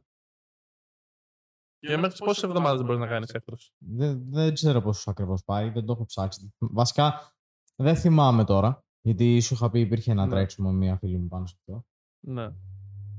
[1.80, 5.86] Και μέχρι πόσες εβδομάδες μπορείς να κάνεις έκτρωση; Δεν, δεν ξέρω πόσο ακριβώς πάει, δεν
[5.86, 6.54] το έχω ψάξει.
[6.58, 7.34] Βασικά,
[7.76, 10.32] δεν θυμάμαι τώρα, γιατί σου είχα πει υπήρχε ένα Ναι.
[10.32, 11.86] τρέξιμο με μία φίλη μου πάνω σε αυτό.
[12.28, 12.48] Ναι.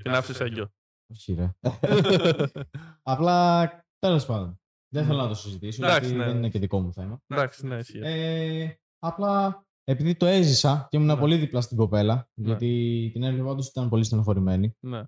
[0.03, 0.73] Την άφησες έγκυο.
[1.11, 1.51] Όχι, ρε.
[3.13, 3.69] Απλά,
[3.99, 4.61] τέλος πάντων.
[4.93, 6.25] Δεν θέλω να το συζητήσω, Εντάξει, γιατί ναι.
[6.27, 7.23] δεν είναι και δικό μου θέμα.
[7.27, 8.01] Εντάξει, ναι, ισχύει.
[9.01, 11.21] Ε, απλά επειδή το έζησα και ήμουν Ναι.
[11.21, 12.47] πολύ δίπλα στην κοπέλα, Ναι.
[12.47, 14.77] γιατί την έβλεπα όντως ήταν πολύ στενοχωρημένη.
[14.81, 15.03] Ναι.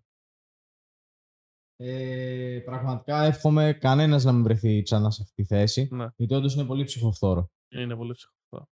[1.76, 6.06] Ε, πραγματικά εύχομαι κανένας να μην βρεθεί ξανά σε αυτή τη θέση, Ναι.
[6.16, 7.50] γιατί όντως είναι πολύ ψυχοφθόρο.
[7.68, 8.66] Είναι πολύ ψυχοφθόρο.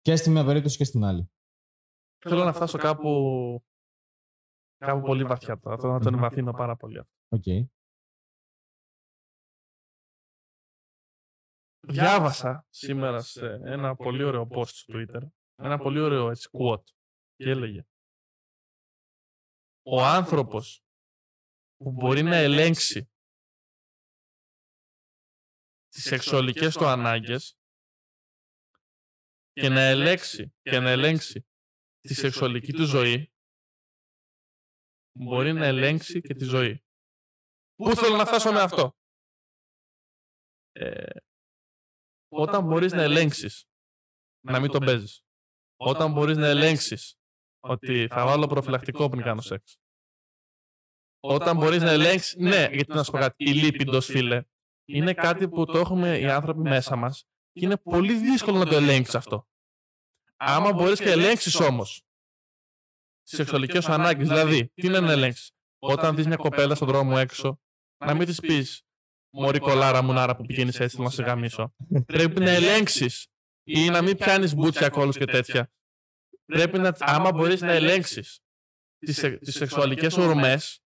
[0.00, 1.30] Και στη μία περίπτωση και στην άλλη.
[2.18, 3.08] Θέλω να φτάσω κάπου.
[4.78, 5.76] κάπου πολύ βαθιά τώρα.
[5.78, 6.18] Θέλω να τον Μμμ.
[6.22, 6.98] εμβαθύνω πάρα πολύ.
[6.98, 7.12] αυτό.
[7.28, 7.42] Οκ.
[11.86, 15.20] Διάβασα σήμερα σε ένα πολύ ωραίο post στο Twitter.
[15.54, 16.84] Ένα πολύ ωραίο έτσι, quote.
[17.36, 17.86] Και έλεγε.
[19.86, 20.84] Ο άνθρωπος
[21.76, 23.10] που μπορεί να ελέγξει
[25.88, 27.58] τις σεξουαλικές του ανάγκες
[29.52, 31.46] και να ελέγξει και να ελέγξει
[32.00, 33.32] τη σεξουαλική του ζωή
[35.18, 36.84] μπορεί να ελέγξει και τη ζωή.
[37.74, 38.96] Πού θέλω να φτάσω με αυτό.
[40.72, 41.18] Ε,
[42.34, 43.64] όταν μπορείς να ελέγξεις.
[44.40, 45.22] να μην τον παίζεις.
[45.76, 47.18] Όταν μπορείς να ελέγξεις
[47.60, 49.78] ότι θα βάλω προφυλακτικό πριν κάνω σεξ.
[51.20, 54.42] Όταν μπορείς να ελέγξεις, ναι, γιατί να σου πω κάτι, η λίπιντος, φίλε,
[54.84, 57.24] είναι κάτι που το έχουμε οι άνθρωποι μέσα μας.
[57.52, 59.48] και είναι πολύ δύσκολο να το ελέγξεις αυτό.
[60.36, 62.02] Άμα μπορείς και ελέγξεις όμως
[63.22, 65.50] τι σεξουαλικές σου ανάγκες, δηλαδή, τι είναι να ελέγξεις.
[65.78, 67.60] Όταν δεις μια κοπέλα στον δρόμο έξω,
[68.04, 68.82] να μην της πεις
[69.36, 71.74] Μωρή κολάρα μου νάρα που πηγαίνει έτσι, να σε γαμίσω.
[72.06, 73.26] Πρέπει να ελέγξεις
[73.62, 75.70] ή να μην πιάνεις μπούτσια κόλου και τέτοια.
[76.44, 78.40] Πρέπει να, άμα μπορείς να ελέγξεις
[78.98, 80.80] τις σεξουαλικές ορμές,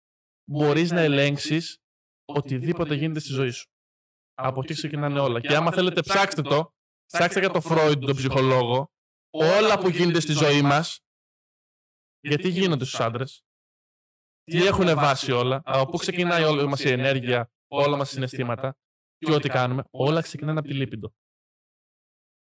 [0.45, 1.79] μπορείς να ελέγξεις
[2.25, 3.69] οτιδήποτε γίνεται στη ζωή σου.
[4.35, 5.41] Από εκεί ξεκινάνε όλα.
[5.41, 6.75] Και άμα θέλετε, ψάξτε το.
[7.07, 8.91] Ψάξτε για το Φρόιντ, τον ψυχολόγο.
[9.31, 11.01] Όλα που γίνεται στη ζωή μας.
[12.21, 13.43] Γιατί γίνονται στους άντρες.
[14.45, 15.63] Τι έχουν βάσει όλα.
[15.65, 18.77] Από πού ξεκινάει όλη μας η ενέργεια, όλα μας τα συναισθήματα
[19.19, 19.83] και ό,τι κάνουμε.
[19.91, 21.15] Όλα ξεκινάνε από τη λίπιντο.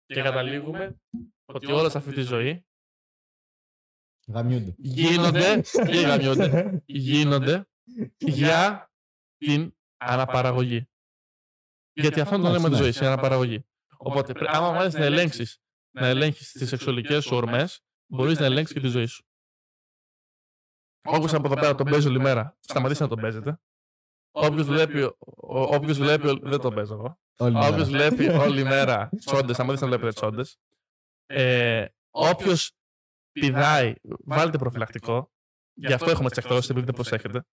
[0.07, 1.01] Και καταλήγουμε
[1.45, 2.65] ότι όλα σε αυτή τη ζωή
[4.27, 4.75] Γαμιούνται.
[4.79, 7.69] γίνονται, και γαμιούνται, γίνονται
[8.19, 8.91] για
[9.37, 10.89] την αναπαραγωγή.
[11.93, 13.65] Γιατί αυτό το λέμε τη ζωή, η αναπαραγωγή.
[13.97, 18.81] Οπότε, άμα μάλιστα να ελέγξεις να ελέγχει τις σεξουαλικέ σου ορμές, μπορείς να ελέγξεις και
[18.81, 19.25] τη ζωή σου.
[21.05, 23.61] Όποιο από εδώ πέρα τον παίζει όλη μέρα, σταματήστε να τον παίζετε.
[24.31, 25.11] Όποιος βλέπει,
[25.47, 27.19] όποιος βλέπει, δεν τον παίζω εγώ.
[27.37, 30.59] Όποιος βλέπει όλη μέρα τσόντες, σταματήστε να βλέπετε τσόντες.
[31.27, 32.73] Ε, Όποιος
[33.33, 35.31] πηδάει, βάλτε προφυλακτικό.
[35.75, 37.45] Γι' αυτό έχουμε τι εκτρώσει, επειδή δεν προσέχετε.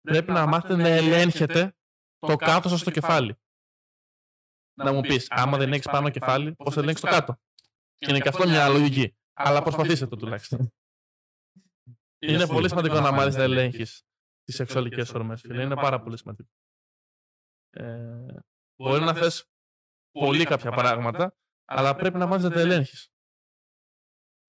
[0.00, 1.74] Πρέπει να μάθετε να ελέγχετε
[2.18, 3.36] το κάτω σα στο κεφάλι.
[4.74, 7.40] Να μου πεις, άμα δεν έχεις πάνω κεφάλι, πώς θα ελέγξεις το κάτω;
[7.98, 9.16] Είναι και αυτό μια λογική.
[9.32, 10.72] Αλλά προσπαθήστε το τουλάχιστον.
[12.18, 14.05] Είναι πολύ σημαντικό να μάθεις να ελέγχεις
[14.46, 15.62] τις σεξουαλικές ορμές, φίλε.
[15.62, 16.48] Είναι πάρα πολύ σημαντικό.
[17.70, 18.34] Ε,
[18.76, 19.50] μπορεί να θες
[20.10, 23.10] πολύ κάποια πράγματα, αλλά πρέπει να μάθεις να τα ελέγχεις.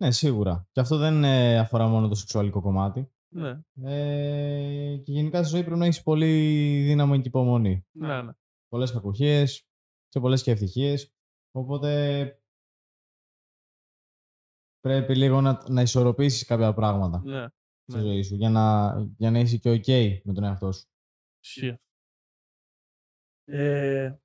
[0.01, 0.67] Ναι, σίγουρα.
[0.71, 3.11] Και αυτό δεν ε, αφορά μόνο το σεξουαλικό κομμάτι.
[3.33, 3.61] Ναι.
[3.83, 6.25] Ε, και γενικά στη ζωή πρέπει να έχεις πολύ
[6.83, 7.85] δύναμη και υπομονή.
[7.91, 8.31] Ναι, ναι.
[8.67, 9.45] Πολλές κακοχίε
[10.07, 11.13] και πολλές και ευτυχίες.
[11.51, 12.41] Οπότε
[14.79, 17.45] πρέπει λίγο να, να ισορροπήσεις κάποια πράγματα ναι.
[17.91, 20.85] Στη ζωή σου για να, για να είσαι και OK με τον εαυτό σου.
[21.43, 21.77] Ισχύει.
[23.49, 24.15] Ε,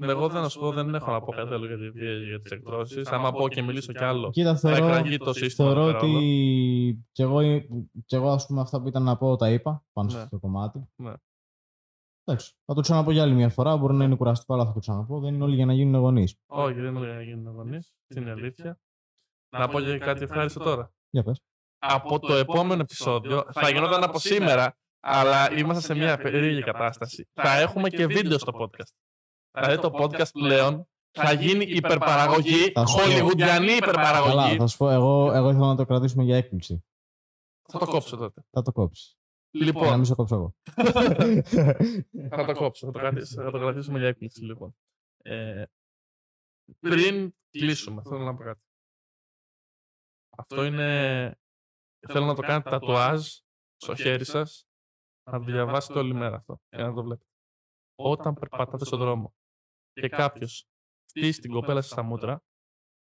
[0.00, 2.50] εγώ δεν να σου πω, δεν έχω να πω κάτι άλλο για, τη, για τις
[2.50, 3.06] εκτρώσεις.
[3.08, 5.68] Άμα πω και μιλήσω κι άλλο, Κοίτα, θα θεωρώ, εκραγεί το σύστημα.
[5.68, 6.16] θεωρώ εδώ πέρα όλο.
[6.16, 7.40] ότι κι εγώ,
[8.04, 10.22] κι εγώ ας πούμε αυτά που ήταν να πω τα είπα πάνω σε Ναι.
[10.22, 10.88] αυτό το κομμάτι.
[10.96, 11.12] Ναι.
[12.24, 13.76] Εντάξει, θα το ξαναπώ για άλλη μια φορά.
[13.76, 15.20] Μπορεί να είναι κουραστικό, αλλά θα το ξαναπώ.
[15.20, 16.26] Δεν είναι όλοι για να γίνουν γονεί.
[16.46, 17.94] Όχι, δεν είναι για να γίνουν γονείς.
[18.16, 18.78] Είναι η αλήθεια.
[19.56, 20.92] Να πω και κάτι ευχάριστο τώρα.
[21.10, 21.40] Για πες.
[21.86, 27.28] Από το επόμενο επεισόδιο θα γινόταν από σήμερα, αλλά είμαστε σε μια περίεργη κατάσταση.
[27.32, 28.92] Θα έχουμε και βίντεο στο podcast.
[29.50, 33.02] Δηλαδή το podcast πλέον θα γίνει υπερπαραγωγή, Θα σου πω.
[33.02, 34.56] χολιγουντιανή Καλά, υπερπαραγωγή.
[34.56, 36.84] θα σου πω, εγώ, εγώ ήθελα να το κρατήσουμε για έκπληξη.
[37.72, 38.42] Θα το κόψω τότε.
[38.50, 39.16] Θα το κόψεις.
[39.50, 40.54] Να Λοιπόν, μην σε κόψω εγώ.
[42.30, 42.86] θα το κόψω.
[42.86, 44.76] Θα το, κρατήσω, θα το κρατήσουμε για έκπληξη, λοιπόν.
[45.22, 45.64] Ε,
[46.78, 48.60] πριν κλείσουμε, θέλω να πω κάτι.
[50.36, 51.38] Αυτό είναι...
[52.08, 53.28] Θέλω να το κάνετε τατουάζ
[53.76, 54.66] στο χέρι σας,
[55.30, 57.30] να το διαβάσετε όλη μέρα αυτό, για να το βλέπετε.
[57.94, 59.34] Όταν περπατάτε στον δρόμο
[59.92, 60.66] και κάποιος
[61.04, 62.42] στήσει την κοπέλα σας στα μούτρα,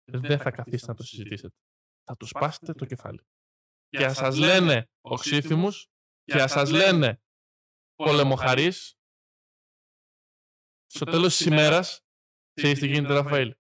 [0.04, 1.56] δεν θα καθίσετε να το συζητήσετε.
[2.04, 3.26] Θα τους σπάσετε το κεφάλι.
[3.88, 5.88] Και ας σας λένε οξύθυμους
[6.24, 7.22] και ας σας λένε
[7.94, 8.96] πολεμοχαρείς,
[10.86, 12.00] στο τέλος της ημέρας,
[12.52, 13.54] ξέρεις τι γίνεται, Ραφαήλ;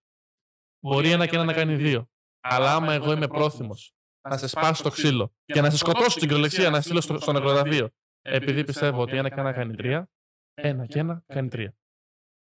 [0.84, 2.10] Μπορεί ένα και ένα να κάνει δύο.
[2.40, 3.94] Αλλά άμα εγώ είμαι πρόθυμος
[4.28, 7.20] να σε σπάσω το ξύλο και να σε σκοτώσω στην κυριολεξία, να σε στείλω στο,
[7.20, 7.88] στο νεκροταφείο,
[8.22, 10.08] επειδή πιστεύω ότι ένα και ένα κάνει τρία,
[10.54, 11.74] ένα και ένα κάνει τρία.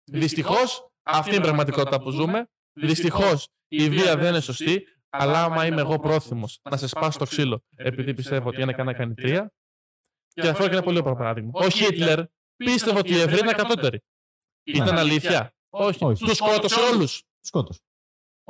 [0.04, 2.48] Δυστυχώς, αυτή είναι η πραγματικότητα που ζούμε.
[2.72, 7.24] Δυστυχώς, η βία δεν είναι σωστή, αλλά άμα είμαι εγώ πρόθυμος να σε σπάσω το
[7.24, 9.52] ξύλο, επειδή πιστεύω ότι ένα και ένα κάνει τρία.
[10.28, 11.50] Και αυτό και ένα πολύ ωραίο παράδειγμα.
[11.54, 12.24] Ο Χίτλερ
[12.56, 14.02] πίστευε ότι οι Εβραίοι ήταν κατώτεροι.
[14.62, 15.54] Ήταν αλήθεια.
[15.68, 16.04] Όχι.
[16.04, 16.24] Όχι.
[16.24, 17.22] Τους σκότωσε όλους.
[17.40, 17.80] Σκότος.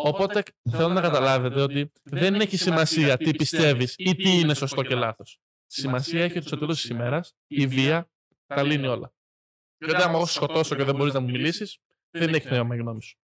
[0.04, 4.94] Οπότε θέλω να καταλάβετε ότι δεν έχει σημασία τι πιστεύεις ή τι είναι σωστό και
[4.94, 5.40] λάθος.
[5.66, 8.10] Σημασία έχει ότι στο τέλο τη ημέρα η βία
[8.46, 9.12] τα λύνει όλα.
[9.76, 11.78] Και όταν εγώ σε σκοτώσω και δεν μπορείς να μου μιλήσεις,
[12.10, 13.18] δεν έχει νόημα η γνώμη σου.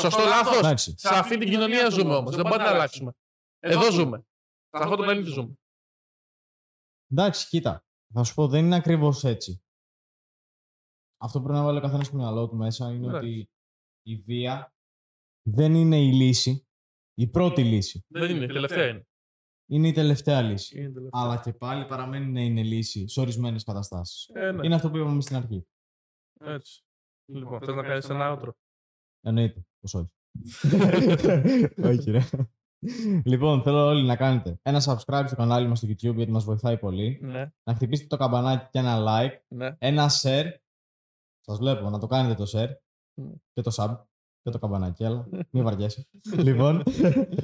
[0.00, 0.94] Σωστό λάθος; Εντάξει.
[0.98, 2.36] Σε αυτή την κοινωνία ζούμε όμως.
[2.36, 3.12] Δεν μπορεί να αλλάξουμε.
[3.58, 4.18] Εδώ ζούμε.
[4.68, 5.54] Σε αυτό το πλανήτη ζούμε.
[7.10, 7.84] Εντάξει, κοίτα.
[8.14, 9.62] Θα σου πω, δεν είναι ακριβώς έτσι.
[11.20, 13.28] Αυτό που πρέπει να βάλει ο καθένας στο μυαλό του μέσα είναι Εντάξει.
[13.28, 13.50] ότι
[14.02, 14.74] η βία
[15.42, 16.66] δεν είναι η λύση.
[17.14, 18.04] Η πρώτη λύση.
[18.08, 18.46] Δεν είναι.
[18.46, 19.06] Τελευταία είναι.
[19.70, 20.78] Είναι η τελευταία λύση.
[20.78, 21.22] Είναι τελευταία.
[21.22, 24.28] Αλλά και πάλι παραμένει να είναι λύση σε ορισμένες καταστάσεις.
[24.32, 24.66] Ε, ναι.
[24.66, 25.66] Είναι αυτό που είπαμε στην αρχή.
[26.40, 26.84] Έτσι.
[27.32, 28.50] Λοιπόν, θες να κάνεις ένα outro;
[29.20, 29.66] Εννοείται.
[29.80, 30.12] Πώς όχι.
[31.90, 32.20] όχι ρε.
[33.24, 36.78] Λοιπόν, θέλω όλοι να κάνετε ένα subscribe στο κανάλι μας στο YouTube γιατί μας βοηθάει
[36.78, 37.18] πολύ.
[37.22, 39.38] Ναι, Να χτυπήσετε το καμπανάκι και ένα like.
[39.48, 39.76] ναι.
[39.78, 40.50] Ένα share.
[41.40, 42.70] Σας βλέπω να το κάνετε το share.
[43.20, 43.32] Mm.
[43.52, 44.04] Και το sub.
[44.42, 45.28] Και το καμπανάκι, έλα.
[45.52, 46.06] Μην βαριέσαι.
[46.36, 46.82] λοιπόν,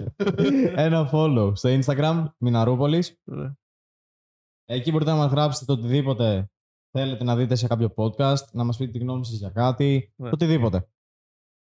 [0.87, 3.21] ένα follow στο Instagram, Μιναρούπολης.
[3.25, 3.53] ναι.
[4.71, 6.51] Εκεί μπορείτε να μας γράψετε το οτιδήποτε
[6.91, 10.31] θέλετε να δείτε σε κάποιο podcast, να μας πείτε τη γνώμη σας για κάτι, Ναι.
[10.33, 10.89] οτιδήποτε.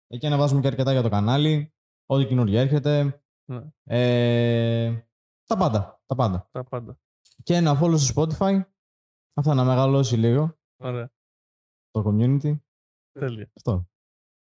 [0.07, 1.75] Εκεί ανεβάζουμε και αρκετά για το κανάλι,
[2.07, 3.23] ό,τι καινούργιο έρχεται.
[3.51, 3.63] Ναι.
[3.85, 5.07] Ε,
[5.47, 6.49] τα πάντα, τα πάντα.
[6.53, 6.99] Τα πάντα.
[7.43, 8.61] Και ένα follow στο Spotify,
[9.35, 11.11] αυτό να μεγαλώσει λίγο Ωραία.
[11.91, 12.59] το community.
[13.13, 13.51] Τέλεια.
[13.57, 13.89] Αυτό.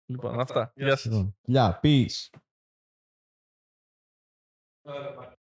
[0.05, 0.71] Λοιπόν, αυτά.
[0.75, 1.03] Γεια σας.
[1.05, 2.29] Λοιπόν, Γεια, peace.
[4.81, 5.34] Ωραία,